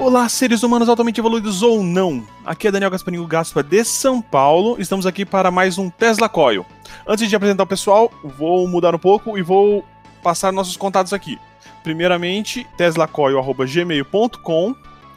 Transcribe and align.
Olá, 0.00 0.28
seres 0.28 0.62
humanos 0.62 0.88
altamente 0.88 1.20
evoluídos 1.20 1.60
ou 1.60 1.82
não. 1.82 2.22
Aqui 2.46 2.68
é 2.68 2.70
Daniel 2.70 2.92
Gasparinho 2.92 3.26
Gaspa 3.26 3.64
de 3.64 3.84
São 3.84 4.22
Paulo. 4.22 4.76
Estamos 4.78 5.06
aqui 5.06 5.26
para 5.26 5.50
mais 5.50 5.76
um 5.76 5.90
Tesla 5.90 6.28
Coil. 6.28 6.64
Antes 7.04 7.28
de 7.28 7.34
apresentar 7.34 7.64
o 7.64 7.66
pessoal, 7.66 8.08
vou 8.22 8.68
mudar 8.68 8.94
um 8.94 8.98
pouco 8.98 9.36
e 9.36 9.42
vou 9.42 9.84
passar 10.22 10.52
nossos 10.52 10.76
contatos 10.76 11.12
aqui. 11.12 11.36
Primeiramente, 11.82 12.64
teslacoil.gmail.com, 12.76 14.76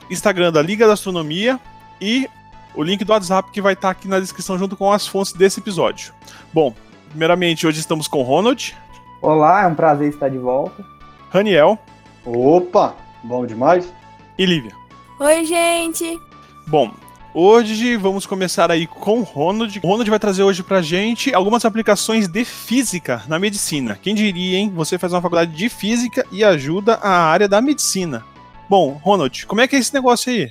Instagram 0.10 0.52
da 0.52 0.64
Liga 0.64 0.88
da 0.88 0.94
Astronomia 0.94 1.60
e 2.02 2.28
o 2.74 2.82
link 2.82 3.06
do 3.06 3.14
WhatsApp 3.14 3.52
que 3.52 3.62
vai 3.62 3.74
estar 3.74 3.92
aqui 3.92 4.08
na 4.08 4.20
descrição 4.20 4.58
junto 4.58 4.76
com 4.76 4.92
as 4.92 5.06
fontes 5.06 5.32
desse 5.32 5.60
episódio. 5.60 6.12
Bom, 6.52 6.74
primeiramente, 7.10 7.68
hoje 7.68 7.80
estamos 7.80 8.08
com 8.08 8.24
Ronald. 8.24 8.76
Olá, 9.22 9.62
é 9.62 9.68
um 9.68 9.76
prazer 9.76 10.10
estar 10.10 10.30
de 10.30 10.40
volta. 10.40 10.84
Raniel. 11.30 11.78
Opa, 12.26 12.96
bom 13.24 13.46
demais 13.46 14.01
e 14.42 14.46
Lívia. 14.48 14.72
Oi, 15.20 15.46
gente! 15.46 16.20
Bom, 16.66 16.92
hoje 17.32 17.96
vamos 17.96 18.26
começar 18.26 18.72
aí 18.72 18.88
com 18.88 19.20
o 19.20 19.24
Ronald. 19.24 19.80
O 19.84 19.88
Ronald 19.88 20.10
vai 20.10 20.18
trazer 20.18 20.42
hoje 20.42 20.64
pra 20.64 20.82
gente 20.82 21.32
algumas 21.32 21.64
aplicações 21.64 22.28
de 22.28 22.44
física 22.44 23.22
na 23.28 23.38
medicina. 23.38 24.00
Quem 24.02 24.16
diria, 24.16 24.58
hein? 24.58 24.72
Você 24.74 24.98
faz 24.98 25.14
uma 25.14 25.22
faculdade 25.22 25.56
de 25.56 25.70
física 25.70 26.26
e 26.32 26.44
ajuda 26.44 26.96
a 26.96 27.24
área 27.26 27.48
da 27.48 27.62
medicina. 27.62 28.24
Bom, 28.68 29.00
Ronald, 29.04 29.46
como 29.46 29.62
é 29.62 29.68
que 29.68 29.76
é 29.76 29.80
esse 29.80 29.94
negócio 29.94 30.32
aí? 30.32 30.50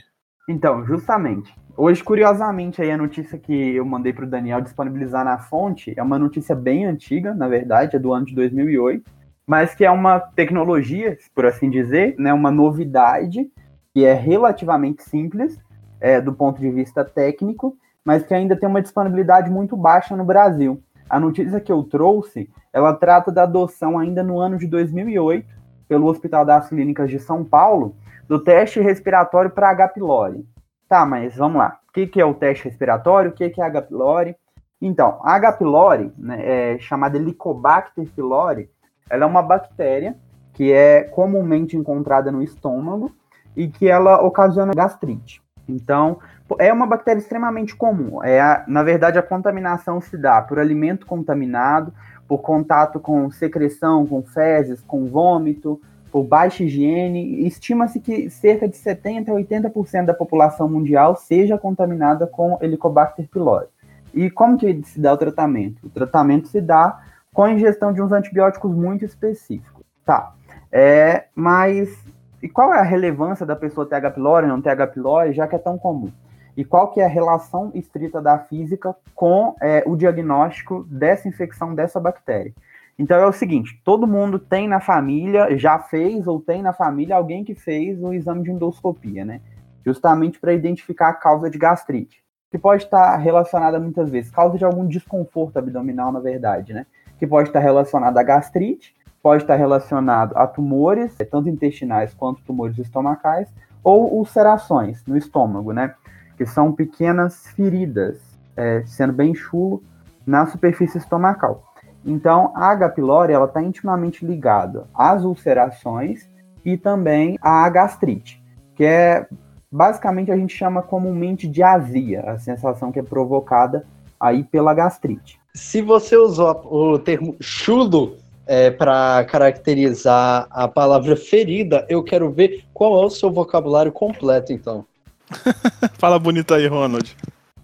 Então, 0.48 0.86
justamente. 0.86 1.52
Hoje, 1.76 2.04
curiosamente, 2.04 2.80
aí 2.80 2.92
a 2.92 2.96
notícia 2.96 3.38
que 3.38 3.74
eu 3.74 3.84
mandei 3.84 4.12
para 4.12 4.24
o 4.24 4.30
Daniel 4.30 4.60
disponibilizar 4.60 5.24
na 5.24 5.38
fonte 5.38 5.92
é 5.96 6.02
uma 6.02 6.16
notícia 6.16 6.54
bem 6.54 6.86
antiga, 6.86 7.34
na 7.34 7.48
verdade, 7.48 7.96
é 7.96 7.98
do 7.98 8.12
ano 8.12 8.26
de 8.26 8.36
2008, 8.36 9.10
mas 9.44 9.74
que 9.74 9.84
é 9.84 9.90
uma 9.90 10.20
tecnologia, 10.20 11.18
por 11.34 11.44
assim 11.44 11.68
dizer, 11.68 12.14
né, 12.20 12.32
uma 12.32 12.52
novidade 12.52 13.50
que 13.92 14.04
é 14.04 14.14
relativamente 14.14 15.02
simples 15.02 15.58
é, 16.00 16.20
do 16.20 16.32
ponto 16.32 16.60
de 16.60 16.70
vista 16.70 17.04
técnico, 17.04 17.76
mas 18.04 18.22
que 18.22 18.34
ainda 18.34 18.56
tem 18.56 18.68
uma 18.68 18.82
disponibilidade 18.82 19.50
muito 19.50 19.76
baixa 19.76 20.16
no 20.16 20.24
Brasil. 20.24 20.82
A 21.08 21.18
notícia 21.18 21.60
que 21.60 21.70
eu 21.70 21.82
trouxe, 21.82 22.48
ela 22.72 22.94
trata 22.94 23.30
da 23.30 23.42
adoção 23.42 23.98
ainda 23.98 24.22
no 24.22 24.38
ano 24.38 24.56
de 24.56 24.66
2008 24.66 25.46
pelo 25.88 26.06
Hospital 26.06 26.44
das 26.44 26.68
Clínicas 26.68 27.10
de 27.10 27.18
São 27.18 27.44
Paulo 27.44 27.96
do 28.28 28.38
teste 28.38 28.80
respiratório 28.80 29.50
para 29.50 29.70
H. 29.70 29.88
pylori. 29.88 30.46
Tá, 30.88 31.04
mas 31.04 31.36
vamos 31.36 31.58
lá. 31.58 31.80
O 31.88 31.92
que, 31.92 32.06
que 32.06 32.20
é 32.20 32.24
o 32.24 32.32
teste 32.32 32.64
respiratório? 32.64 33.32
O 33.32 33.34
que, 33.34 33.50
que 33.50 33.60
é 33.60 33.64
H. 33.64 33.82
pylori? 33.82 34.36
Então, 34.80 35.20
a 35.22 35.34
H. 35.34 35.52
pylori, 35.54 36.12
né, 36.16 36.74
é 36.74 36.78
chamada 36.78 37.18
Helicobacter 37.18 38.06
pylori, 38.14 38.70
ela 39.10 39.24
é 39.24 39.26
uma 39.26 39.42
bactéria 39.42 40.16
que 40.52 40.72
é 40.72 41.02
comumente 41.02 41.76
encontrada 41.76 42.30
no 42.30 42.42
estômago 42.42 43.12
e 43.56 43.68
que 43.68 43.88
ela 43.88 44.22
ocasiona 44.22 44.72
gastrite. 44.74 45.42
Então, 45.68 46.18
é 46.58 46.72
uma 46.72 46.86
bactéria 46.86 47.20
extremamente 47.20 47.76
comum. 47.76 48.22
É 48.24 48.40
a, 48.40 48.64
na 48.66 48.82
verdade, 48.82 49.18
a 49.18 49.22
contaminação 49.22 50.00
se 50.00 50.16
dá 50.16 50.42
por 50.42 50.58
alimento 50.58 51.06
contaminado, 51.06 51.92
por 52.26 52.38
contato 52.38 52.98
com 52.98 53.30
secreção, 53.30 54.06
com 54.06 54.22
fezes, 54.22 54.82
com 54.82 55.06
vômito, 55.06 55.80
por 56.10 56.24
baixa 56.24 56.64
higiene. 56.64 57.46
Estima-se 57.46 58.00
que 58.00 58.28
cerca 58.30 58.68
de 58.68 58.76
70 58.76 59.30
a 59.30 59.34
80% 59.34 60.06
da 60.06 60.14
população 60.14 60.68
mundial 60.68 61.16
seja 61.16 61.58
contaminada 61.58 62.26
com 62.26 62.58
Helicobacter 62.60 63.28
pylori. 63.28 63.66
E 64.12 64.28
como 64.28 64.58
que 64.58 64.82
se 64.84 65.00
dá 65.00 65.12
o 65.12 65.16
tratamento? 65.16 65.86
O 65.86 65.90
tratamento 65.90 66.48
se 66.48 66.60
dá 66.60 67.00
com 67.32 67.44
a 67.44 67.52
ingestão 67.52 67.92
de 67.92 68.02
uns 68.02 68.10
antibióticos 68.10 68.74
muito 68.74 69.04
específicos. 69.04 69.84
Tá. 70.04 70.32
É, 70.72 71.26
mas 71.34 71.96
e 72.42 72.48
qual 72.48 72.72
é 72.72 72.78
a 72.78 72.82
relevância 72.82 73.44
da 73.44 73.54
pessoa 73.54 73.86
ter 73.86 73.96
H. 73.96 74.12
pylori 74.12 74.46
não 74.46 74.62
ter 74.62 74.70
H. 74.70 74.86
pylori, 74.88 75.32
já 75.32 75.46
que 75.46 75.56
é 75.56 75.58
tão 75.58 75.78
comum? 75.78 76.10
E 76.56 76.64
qual 76.64 76.90
que 76.90 77.00
é 77.00 77.04
a 77.04 77.08
relação 77.08 77.70
estrita 77.74 78.20
da 78.20 78.38
física 78.38 78.94
com 79.14 79.54
é, 79.60 79.82
o 79.86 79.96
diagnóstico 79.96 80.84
dessa 80.90 81.28
infecção 81.28 81.74
dessa 81.74 82.00
bactéria? 82.00 82.52
Então 82.98 83.18
é 83.18 83.26
o 83.26 83.32
seguinte, 83.32 83.80
todo 83.84 84.06
mundo 84.06 84.38
tem 84.38 84.68
na 84.68 84.78
família, 84.78 85.56
já 85.56 85.78
fez 85.78 86.26
ou 86.26 86.38
tem 86.38 86.60
na 86.60 86.72
família 86.72 87.16
alguém 87.16 87.42
que 87.44 87.54
fez 87.54 88.02
o 88.02 88.12
exame 88.12 88.42
de 88.42 88.50
endoscopia, 88.50 89.24
né? 89.24 89.40
Justamente 89.86 90.38
para 90.38 90.52
identificar 90.52 91.08
a 91.08 91.14
causa 91.14 91.48
de 91.48 91.56
gastrite, 91.56 92.22
que 92.50 92.58
pode 92.58 92.84
estar 92.84 93.16
relacionada 93.16 93.80
muitas 93.80 94.10
vezes, 94.10 94.30
causa 94.30 94.58
de 94.58 94.66
algum 94.66 94.86
desconforto 94.86 95.58
abdominal, 95.58 96.12
na 96.12 96.20
verdade, 96.20 96.74
né? 96.74 96.84
Que 97.18 97.26
pode 97.26 97.48
estar 97.48 97.60
relacionada 97.60 98.20
a 98.20 98.22
gastrite, 98.22 98.94
pode 99.22 99.42
estar 99.42 99.56
relacionado 99.56 100.36
a 100.36 100.46
tumores, 100.46 101.16
tanto 101.30 101.48
intestinais 101.48 102.14
quanto 102.14 102.42
tumores 102.42 102.78
estomacais, 102.78 103.48
ou 103.82 104.12
ulcerações 104.14 105.04
no 105.06 105.16
estômago, 105.16 105.72
né? 105.72 105.94
Que 106.36 106.46
são 106.46 106.72
pequenas 106.72 107.46
feridas, 107.48 108.18
é, 108.56 108.82
sendo 108.86 109.12
bem 109.12 109.34
chulo, 109.34 109.82
na 110.26 110.46
superfície 110.46 110.98
estomacal. 110.98 111.64
Então, 112.04 112.52
a 112.54 112.70
H. 112.70 112.90
pylori 112.90 113.32
ela 113.32 113.44
está 113.44 113.62
intimamente 113.62 114.24
ligada 114.24 114.86
às 114.94 115.24
ulcerações 115.24 116.28
e 116.64 116.76
também 116.76 117.38
à 117.42 117.68
gastrite, 117.68 118.42
que 118.74 118.84
é 118.84 119.26
basicamente 119.70 120.30
a 120.30 120.36
gente 120.36 120.56
chama 120.56 120.82
comumente 120.82 121.46
de 121.46 121.62
azia, 121.62 122.22
a 122.22 122.38
sensação 122.38 122.90
que 122.90 122.98
é 122.98 123.02
provocada 123.02 123.84
aí 124.18 124.44
pela 124.44 124.74
gastrite. 124.74 125.38
Se 125.54 125.82
você 125.82 126.16
usou 126.16 126.62
o 126.64 126.98
termo 126.98 127.36
chulo 127.40 128.16
é, 128.50 128.68
para 128.68 129.24
caracterizar 129.26 130.48
a 130.50 130.66
palavra 130.66 131.14
ferida, 131.14 131.86
eu 131.88 132.02
quero 132.02 132.32
ver 132.32 132.64
qual 132.74 133.00
é 133.00 133.06
o 133.06 133.08
seu 133.08 133.30
vocabulário 133.30 133.92
completo, 133.92 134.52
então. 134.52 134.84
Fala 136.00 136.18
bonito 136.18 136.52
aí, 136.52 136.66
Ronald. 136.66 137.16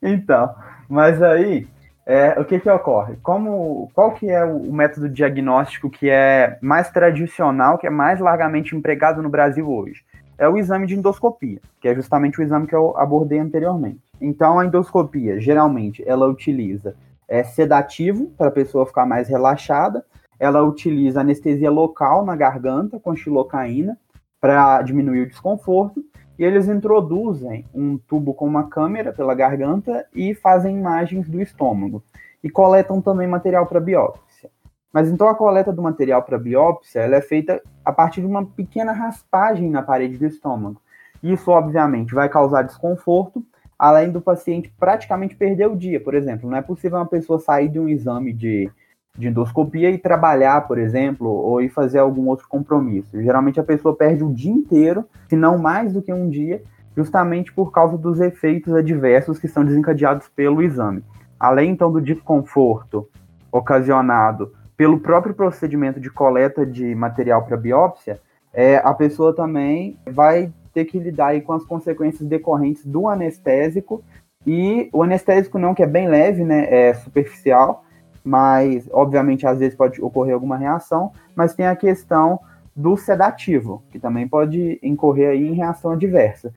então, 0.03 0.53
mas 0.89 1.23
aí, 1.23 1.65
é, 2.05 2.37
o 2.37 2.43
que 2.43 2.59
que 2.59 2.69
ocorre? 2.69 3.15
Como, 3.23 3.89
qual 3.93 4.11
que 4.11 4.29
é 4.29 4.43
o, 4.43 4.57
o 4.57 4.73
método 4.73 5.07
diagnóstico 5.07 5.89
que 5.89 6.09
é 6.09 6.57
mais 6.61 6.89
tradicional, 6.89 7.77
que 7.77 7.87
é 7.87 7.89
mais 7.89 8.19
largamente 8.19 8.75
empregado 8.75 9.23
no 9.23 9.29
Brasil 9.29 9.71
hoje? 9.71 10.03
É 10.37 10.49
o 10.49 10.57
exame 10.57 10.85
de 10.85 10.95
endoscopia, 10.95 11.61
que 11.79 11.87
é 11.87 11.95
justamente 11.95 12.41
o 12.41 12.43
exame 12.43 12.67
que 12.67 12.75
eu 12.75 12.93
abordei 12.97 13.39
anteriormente. 13.39 14.01
Então, 14.19 14.59
a 14.59 14.65
endoscopia, 14.65 15.39
geralmente, 15.39 16.03
ela 16.05 16.27
utiliza 16.27 16.93
é 17.27 17.43
sedativo 17.43 18.27
para 18.37 18.47
a 18.47 18.51
pessoa 18.51 18.85
ficar 18.85 19.05
mais 19.05 19.27
relaxada. 19.27 20.05
Ela 20.39 20.61
utiliza 20.63 21.21
anestesia 21.21 21.69
local 21.69 22.25
na 22.25 22.35
garganta 22.35 22.99
com 22.99 23.15
xilocaína 23.15 23.97
para 24.39 24.81
diminuir 24.81 25.21
o 25.21 25.27
desconforto. 25.27 26.03
E 26.37 26.43
eles 26.43 26.67
introduzem 26.67 27.65
um 27.73 27.97
tubo 27.97 28.33
com 28.33 28.45
uma 28.45 28.69
câmera 28.69 29.11
pela 29.11 29.33
garganta 29.33 30.05
e 30.13 30.35
fazem 30.35 30.77
imagens 30.77 31.27
do 31.27 31.41
estômago. 31.41 32.03
E 32.43 32.49
coletam 32.49 33.01
também 33.01 33.27
material 33.27 33.65
para 33.65 33.79
biópsia. 33.79 34.49
Mas 34.93 35.09
então 35.09 35.27
a 35.27 35.35
coleta 35.35 35.73
do 35.73 35.81
material 35.81 36.23
para 36.23 36.37
biópsia 36.37 37.01
ela 37.01 37.15
é 37.15 37.21
feita 37.21 37.61
a 37.83 37.91
partir 37.91 38.21
de 38.21 38.27
uma 38.27 38.45
pequena 38.45 38.91
raspagem 38.91 39.69
na 39.69 39.81
parede 39.81 40.17
do 40.17 40.25
estômago. 40.25 40.79
Isso, 41.21 41.49
obviamente, 41.49 42.13
vai 42.13 42.29
causar 42.29 42.61
desconforto, 42.61 43.43
além 43.77 44.09
do 44.09 44.21
paciente 44.21 44.73
praticamente 44.79 45.35
perder 45.35 45.67
o 45.67 45.75
dia, 45.75 45.99
por 45.99 46.15
exemplo. 46.15 46.49
Não 46.49 46.57
é 46.57 46.61
possível 46.61 46.97
uma 46.97 47.05
pessoa 47.05 47.39
sair 47.39 47.69
de 47.69 47.79
um 47.79 47.87
exame 47.87 48.33
de, 48.33 48.69
de 49.17 49.27
endoscopia 49.27 49.91
e 49.91 49.97
trabalhar, 49.97 50.67
por 50.67 50.77
exemplo, 50.77 51.27
ou 51.27 51.61
ir 51.61 51.69
fazer 51.69 51.99
algum 51.99 52.27
outro 52.27 52.47
compromisso. 52.47 53.21
Geralmente 53.21 53.59
a 53.59 53.63
pessoa 53.63 53.95
perde 53.95 54.23
o 54.23 54.33
dia 54.33 54.51
inteiro, 54.51 55.05
se 55.29 55.35
não 55.35 55.57
mais 55.57 55.93
do 55.93 56.01
que 56.01 56.11
um 56.11 56.29
dia, 56.29 56.61
justamente 56.95 57.53
por 57.53 57.71
causa 57.71 57.97
dos 57.97 58.19
efeitos 58.19 58.73
adversos 58.73 59.37
que 59.37 59.47
são 59.47 59.63
desencadeados 59.63 60.27
pelo 60.29 60.63
exame. 60.63 61.03
Além 61.39 61.71
então 61.71 61.91
do 61.91 62.01
desconforto 62.01 63.07
ocasionado 63.51 64.51
pelo 64.75 64.99
próprio 64.99 65.35
procedimento 65.35 65.99
de 65.99 66.09
coleta 66.09 66.65
de 66.65 66.95
material 66.95 67.43
para 67.43 67.55
biópsia, 67.55 68.19
é, 68.51 68.77
a 68.77 68.93
pessoa 68.93 69.35
também 69.35 69.99
vai 70.09 70.51
ter 70.77 70.85
que 70.85 70.99
lidar 70.99 71.27
aí 71.27 71.41
com 71.41 71.53
as 71.53 71.63
consequências 71.63 72.27
decorrentes 72.29 72.85
do 72.85 73.07
anestésico. 73.07 74.03
E 74.45 74.89
o 74.93 75.01
anestésico 75.01 75.57
não, 75.57 75.73
que 75.73 75.81
é 75.81 75.87
bem 75.87 76.07
leve, 76.07 76.43
né? 76.43 76.67
É 76.69 76.93
superficial, 76.93 77.83
mas 78.23 78.87
obviamente 78.91 79.47
às 79.47 79.57
vezes 79.57 79.75
pode 79.75 79.99
ocorrer 79.99 80.35
alguma 80.35 80.55
reação, 80.55 81.11
mas 81.35 81.55
tem 81.55 81.65
a 81.65 81.75
questão 81.75 82.39
do 82.75 82.95
sedativo, 82.95 83.83
que 83.91 83.97
também 83.97 84.27
pode 84.27 84.79
incorrer 84.83 85.29
aí 85.29 85.47
em 85.47 85.53
reação 85.53 85.93
adversa. 85.93 86.53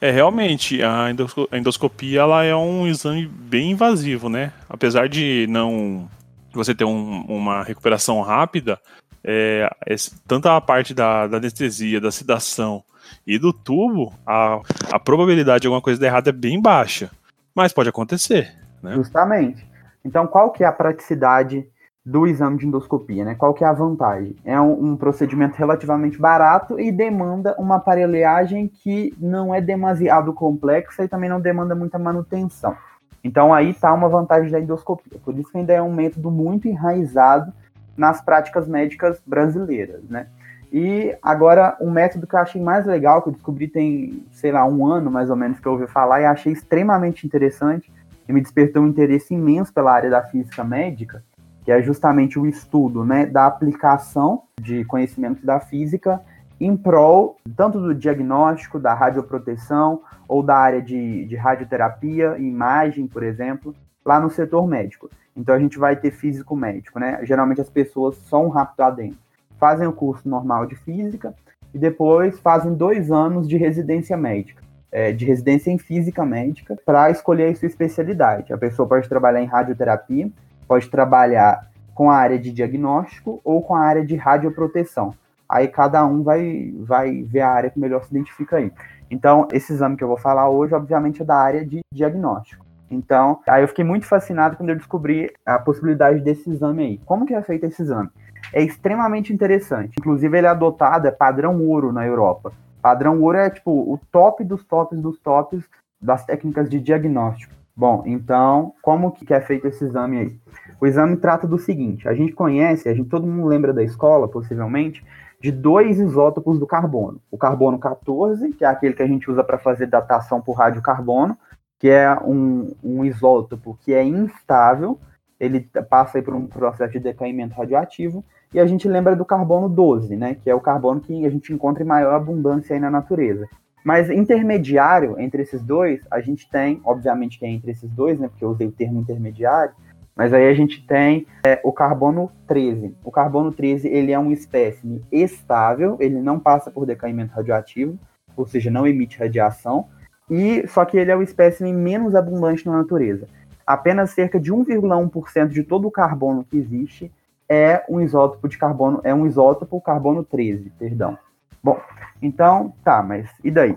É, 0.00 0.12
realmente, 0.12 0.80
a 0.84 1.10
endoscopia 1.58 2.20
ela 2.20 2.44
é 2.44 2.54
um 2.54 2.86
exame 2.86 3.26
bem 3.26 3.72
invasivo, 3.72 4.28
né? 4.28 4.52
Apesar 4.68 5.08
de 5.08 5.48
não 5.48 6.08
você 6.52 6.72
ter 6.76 6.84
um, 6.84 7.22
uma 7.22 7.64
recuperação 7.64 8.20
rápida, 8.20 8.78
é, 9.24 9.68
é, 9.84 9.96
tanto 10.28 10.48
a 10.48 10.60
parte 10.60 10.94
da, 10.94 11.26
da 11.26 11.38
anestesia, 11.38 12.00
da 12.00 12.12
sedação, 12.12 12.84
e 13.26 13.38
do 13.38 13.52
tubo, 13.52 14.12
a, 14.26 14.60
a 14.92 14.98
probabilidade 14.98 15.62
de 15.62 15.66
alguma 15.66 15.82
coisa 15.82 16.00
dar 16.00 16.06
errado 16.06 16.28
é 16.28 16.32
bem 16.32 16.60
baixa. 16.60 17.10
Mas 17.54 17.72
pode 17.72 17.88
acontecer, 17.88 18.52
né? 18.82 18.94
Justamente. 18.94 19.66
Então, 20.04 20.26
qual 20.26 20.50
que 20.50 20.64
é 20.64 20.66
a 20.66 20.72
praticidade 20.72 21.66
do 22.04 22.26
exame 22.26 22.58
de 22.58 22.66
endoscopia, 22.66 23.24
né? 23.24 23.34
Qual 23.34 23.54
que 23.54 23.64
é 23.64 23.66
a 23.66 23.72
vantagem? 23.72 24.36
É 24.44 24.60
um, 24.60 24.92
um, 24.92 24.96
procedimento 24.96 25.56
relativamente 25.56 26.18
barato 26.18 26.78
e 26.78 26.92
demanda 26.92 27.54
uma 27.58 27.76
aparelhagem 27.76 28.68
que 28.68 29.14
não 29.18 29.54
é 29.54 29.60
demasiado 29.60 30.34
complexa 30.34 31.04
e 31.04 31.08
também 31.08 31.30
não 31.30 31.40
demanda 31.40 31.74
muita 31.74 31.98
manutenção. 31.98 32.76
Então 33.22 33.54
aí 33.54 33.70
está 33.70 33.90
uma 33.94 34.08
vantagem 34.08 34.50
da 34.50 34.60
endoscopia. 34.60 35.18
Por 35.24 35.38
isso 35.38 35.50
que 35.50 35.56
ainda 35.56 35.72
é 35.72 35.80
um 35.80 35.94
método 35.94 36.30
muito 36.30 36.68
enraizado 36.68 37.50
nas 37.96 38.20
práticas 38.20 38.68
médicas 38.68 39.22
brasileiras, 39.26 40.02
né? 40.10 40.26
E 40.76 41.16
agora, 41.22 41.76
um 41.80 41.88
método 41.88 42.26
que 42.26 42.34
eu 42.34 42.40
achei 42.40 42.60
mais 42.60 42.84
legal, 42.84 43.22
que 43.22 43.28
eu 43.28 43.32
descobri 43.32 43.68
tem, 43.68 44.26
sei 44.32 44.50
lá, 44.50 44.66
um 44.66 44.84
ano 44.84 45.08
mais 45.08 45.30
ou 45.30 45.36
menos 45.36 45.60
que 45.60 45.68
eu 45.68 45.70
ouvi 45.70 45.86
falar 45.86 46.20
e 46.20 46.24
achei 46.24 46.52
extremamente 46.52 47.24
interessante 47.24 47.92
e 48.28 48.32
me 48.32 48.40
despertou 48.40 48.82
um 48.82 48.88
interesse 48.88 49.32
imenso 49.34 49.72
pela 49.72 49.92
área 49.92 50.10
da 50.10 50.24
física 50.24 50.64
médica, 50.64 51.22
que 51.64 51.70
é 51.70 51.80
justamente 51.80 52.40
o 52.40 52.44
estudo 52.44 53.04
né, 53.04 53.24
da 53.24 53.46
aplicação 53.46 54.42
de 54.60 54.84
conhecimentos 54.86 55.44
da 55.44 55.60
física 55.60 56.20
em 56.60 56.76
prol 56.76 57.36
tanto 57.56 57.80
do 57.80 57.94
diagnóstico, 57.94 58.80
da 58.80 58.94
radioproteção 58.94 60.02
ou 60.26 60.42
da 60.42 60.56
área 60.56 60.82
de, 60.82 61.24
de 61.26 61.36
radioterapia, 61.36 62.36
imagem, 62.36 63.06
por 63.06 63.22
exemplo, 63.22 63.72
lá 64.04 64.18
no 64.18 64.28
setor 64.28 64.66
médico. 64.66 65.08
Então 65.36 65.54
a 65.54 65.58
gente 65.60 65.78
vai 65.78 65.94
ter 65.94 66.10
físico 66.10 66.56
médico, 66.56 66.98
né? 66.98 67.20
Geralmente 67.22 67.60
as 67.60 67.70
pessoas 67.70 68.16
são 68.28 68.48
rápido 68.48 68.80
lá 68.80 68.90
dentro, 68.90 69.18
fazem 69.58 69.86
o 69.86 69.92
curso 69.92 70.28
normal 70.28 70.66
de 70.66 70.74
física 70.76 71.34
e 71.72 71.78
depois 71.78 72.38
fazem 72.38 72.74
dois 72.74 73.10
anos 73.10 73.48
de 73.48 73.56
residência 73.56 74.16
médica, 74.16 74.62
é, 74.92 75.12
de 75.12 75.24
residência 75.24 75.70
em 75.70 75.78
física 75.78 76.24
médica, 76.24 76.78
para 76.84 77.10
escolher 77.10 77.50
a 77.50 77.54
sua 77.54 77.66
especialidade. 77.66 78.52
A 78.52 78.58
pessoa 78.58 78.88
pode 78.88 79.08
trabalhar 79.08 79.42
em 79.42 79.46
radioterapia, 79.46 80.30
pode 80.68 80.88
trabalhar 80.88 81.68
com 81.94 82.10
a 82.10 82.16
área 82.16 82.38
de 82.38 82.52
diagnóstico 82.52 83.40
ou 83.44 83.62
com 83.62 83.74
a 83.74 83.80
área 83.80 84.04
de 84.04 84.16
radioproteção. 84.16 85.14
Aí 85.48 85.68
cada 85.68 86.04
um 86.06 86.22
vai, 86.22 86.72
vai 86.78 87.22
ver 87.22 87.40
a 87.40 87.50
área 87.50 87.70
que 87.70 87.78
melhor 87.78 88.02
se 88.04 88.10
identifica 88.10 88.56
aí. 88.56 88.72
Então, 89.10 89.46
esse 89.52 89.72
exame 89.72 89.96
que 89.96 90.02
eu 90.02 90.08
vou 90.08 90.16
falar 90.16 90.48
hoje, 90.48 90.74
obviamente, 90.74 91.22
é 91.22 91.24
da 91.24 91.36
área 91.36 91.64
de 91.64 91.80
diagnóstico. 91.92 92.63
Então, 92.90 93.40
aí 93.46 93.62
eu 93.62 93.68
fiquei 93.68 93.84
muito 93.84 94.06
fascinado 94.06 94.56
quando 94.56 94.70
eu 94.70 94.76
descobri 94.76 95.32
a 95.44 95.58
possibilidade 95.58 96.20
desse 96.20 96.50
exame 96.50 96.84
aí. 96.84 97.00
Como 97.04 97.26
que 97.26 97.34
é 97.34 97.42
feito 97.42 97.66
esse 97.66 97.82
exame? 97.82 98.10
É 98.52 98.62
extremamente 98.62 99.32
interessante. 99.32 99.94
Inclusive, 99.98 100.36
ele 100.36 100.46
é 100.46 100.50
adotado, 100.50 101.08
é 101.08 101.10
padrão 101.10 101.60
ouro 101.62 101.92
na 101.92 102.06
Europa. 102.06 102.52
Padrão 102.80 103.20
ouro 103.22 103.38
é, 103.38 103.50
tipo, 103.50 103.70
o 103.70 103.98
top 104.12 104.44
dos 104.44 104.64
tops 104.64 105.00
dos 105.00 105.18
tops 105.18 105.64
das 106.00 106.24
técnicas 106.24 106.68
de 106.68 106.78
diagnóstico. 106.78 107.54
Bom, 107.76 108.04
então, 108.06 108.72
como 108.80 109.10
que 109.10 109.34
é 109.34 109.40
feito 109.40 109.66
esse 109.66 109.84
exame 109.84 110.18
aí? 110.18 110.38
O 110.80 110.86
exame 110.86 111.16
trata 111.16 111.46
do 111.46 111.58
seguinte: 111.58 112.08
a 112.08 112.14
gente 112.14 112.32
conhece, 112.32 112.88
a 112.88 112.94
gente 112.94 113.08
todo 113.08 113.26
mundo 113.26 113.48
lembra 113.48 113.72
da 113.72 113.82
escola, 113.82 114.28
possivelmente, 114.28 115.04
de 115.40 115.50
dois 115.50 115.98
isótopos 115.98 116.58
do 116.58 116.66
carbono. 116.66 117.20
O 117.30 117.36
carbono 117.36 117.78
14, 117.78 118.52
que 118.52 118.64
é 118.64 118.68
aquele 118.68 118.94
que 118.94 119.02
a 119.02 119.06
gente 119.06 119.28
usa 119.28 119.42
para 119.42 119.58
fazer 119.58 119.86
datação 119.86 120.40
por 120.40 120.52
radiocarbono, 120.52 121.36
que 121.84 121.90
é 121.90 122.18
um, 122.24 122.72
um 122.82 123.04
isótopo 123.04 123.76
que 123.82 123.92
é 123.92 124.02
instável, 124.02 124.98
ele 125.38 125.68
passa 125.90 126.22
por 126.22 126.32
um 126.32 126.46
processo 126.46 126.94
de 126.94 126.98
decaimento 126.98 127.54
radioativo, 127.54 128.24
e 128.54 128.58
a 128.58 128.64
gente 128.64 128.88
lembra 128.88 129.14
do 129.14 129.22
carbono 129.22 129.68
12, 129.68 130.16
né, 130.16 130.34
que 130.34 130.48
é 130.48 130.54
o 130.54 130.62
carbono 130.62 131.02
que 131.02 131.26
a 131.26 131.28
gente 131.28 131.52
encontra 131.52 131.84
em 131.84 131.86
maior 131.86 132.14
abundância 132.14 132.72
aí 132.72 132.80
na 132.80 132.90
natureza. 132.90 133.46
Mas 133.84 134.08
intermediário 134.08 135.20
entre 135.20 135.42
esses 135.42 135.62
dois, 135.62 136.00
a 136.10 136.22
gente 136.22 136.48
tem, 136.48 136.80
obviamente 136.86 137.38
que 137.38 137.44
é 137.44 137.50
entre 137.50 137.72
esses 137.72 137.90
dois, 137.90 138.18
né, 138.18 138.28
porque 138.28 138.46
eu 138.46 138.48
usei 138.48 138.66
o 138.66 138.72
termo 138.72 139.00
intermediário, 139.00 139.74
mas 140.16 140.32
aí 140.32 140.48
a 140.48 140.54
gente 140.54 140.86
tem 140.86 141.26
é, 141.46 141.60
o 141.62 141.70
carbono 141.70 142.32
13. 142.46 142.94
O 143.04 143.10
carbono 143.10 143.52
13 143.52 143.88
ele 143.88 144.10
é 144.10 144.18
um 144.18 144.32
espécime 144.32 145.04
estável, 145.12 145.98
ele 146.00 146.18
não 146.18 146.40
passa 146.40 146.70
por 146.70 146.86
decaimento 146.86 147.34
radioativo, 147.34 147.98
ou 148.34 148.46
seja, 148.46 148.70
não 148.70 148.86
emite 148.86 149.18
radiação, 149.18 149.86
e 150.34 150.66
só 150.66 150.84
que 150.84 150.96
ele 150.96 151.12
é 151.12 151.16
o 151.16 151.22
espécime 151.22 151.72
menos 151.72 152.12
abundante 152.12 152.66
na 152.66 152.78
natureza. 152.78 153.28
Apenas 153.64 154.10
cerca 154.10 154.40
de 154.40 154.52
1,1% 154.52 155.46
de 155.46 155.62
todo 155.62 155.86
o 155.86 155.92
carbono 155.92 156.42
que 156.42 156.56
existe 156.56 157.12
é 157.48 157.84
um 157.88 158.00
isótopo 158.00 158.48
de 158.48 158.58
carbono, 158.58 159.00
é 159.04 159.14
um 159.14 159.26
isótopo 159.26 159.80
carbono 159.80 160.24
13, 160.24 160.70
perdão. 160.76 161.16
Bom, 161.62 161.80
então, 162.20 162.74
tá, 162.82 163.00
mas 163.00 163.30
e 163.44 163.50
daí? 163.50 163.76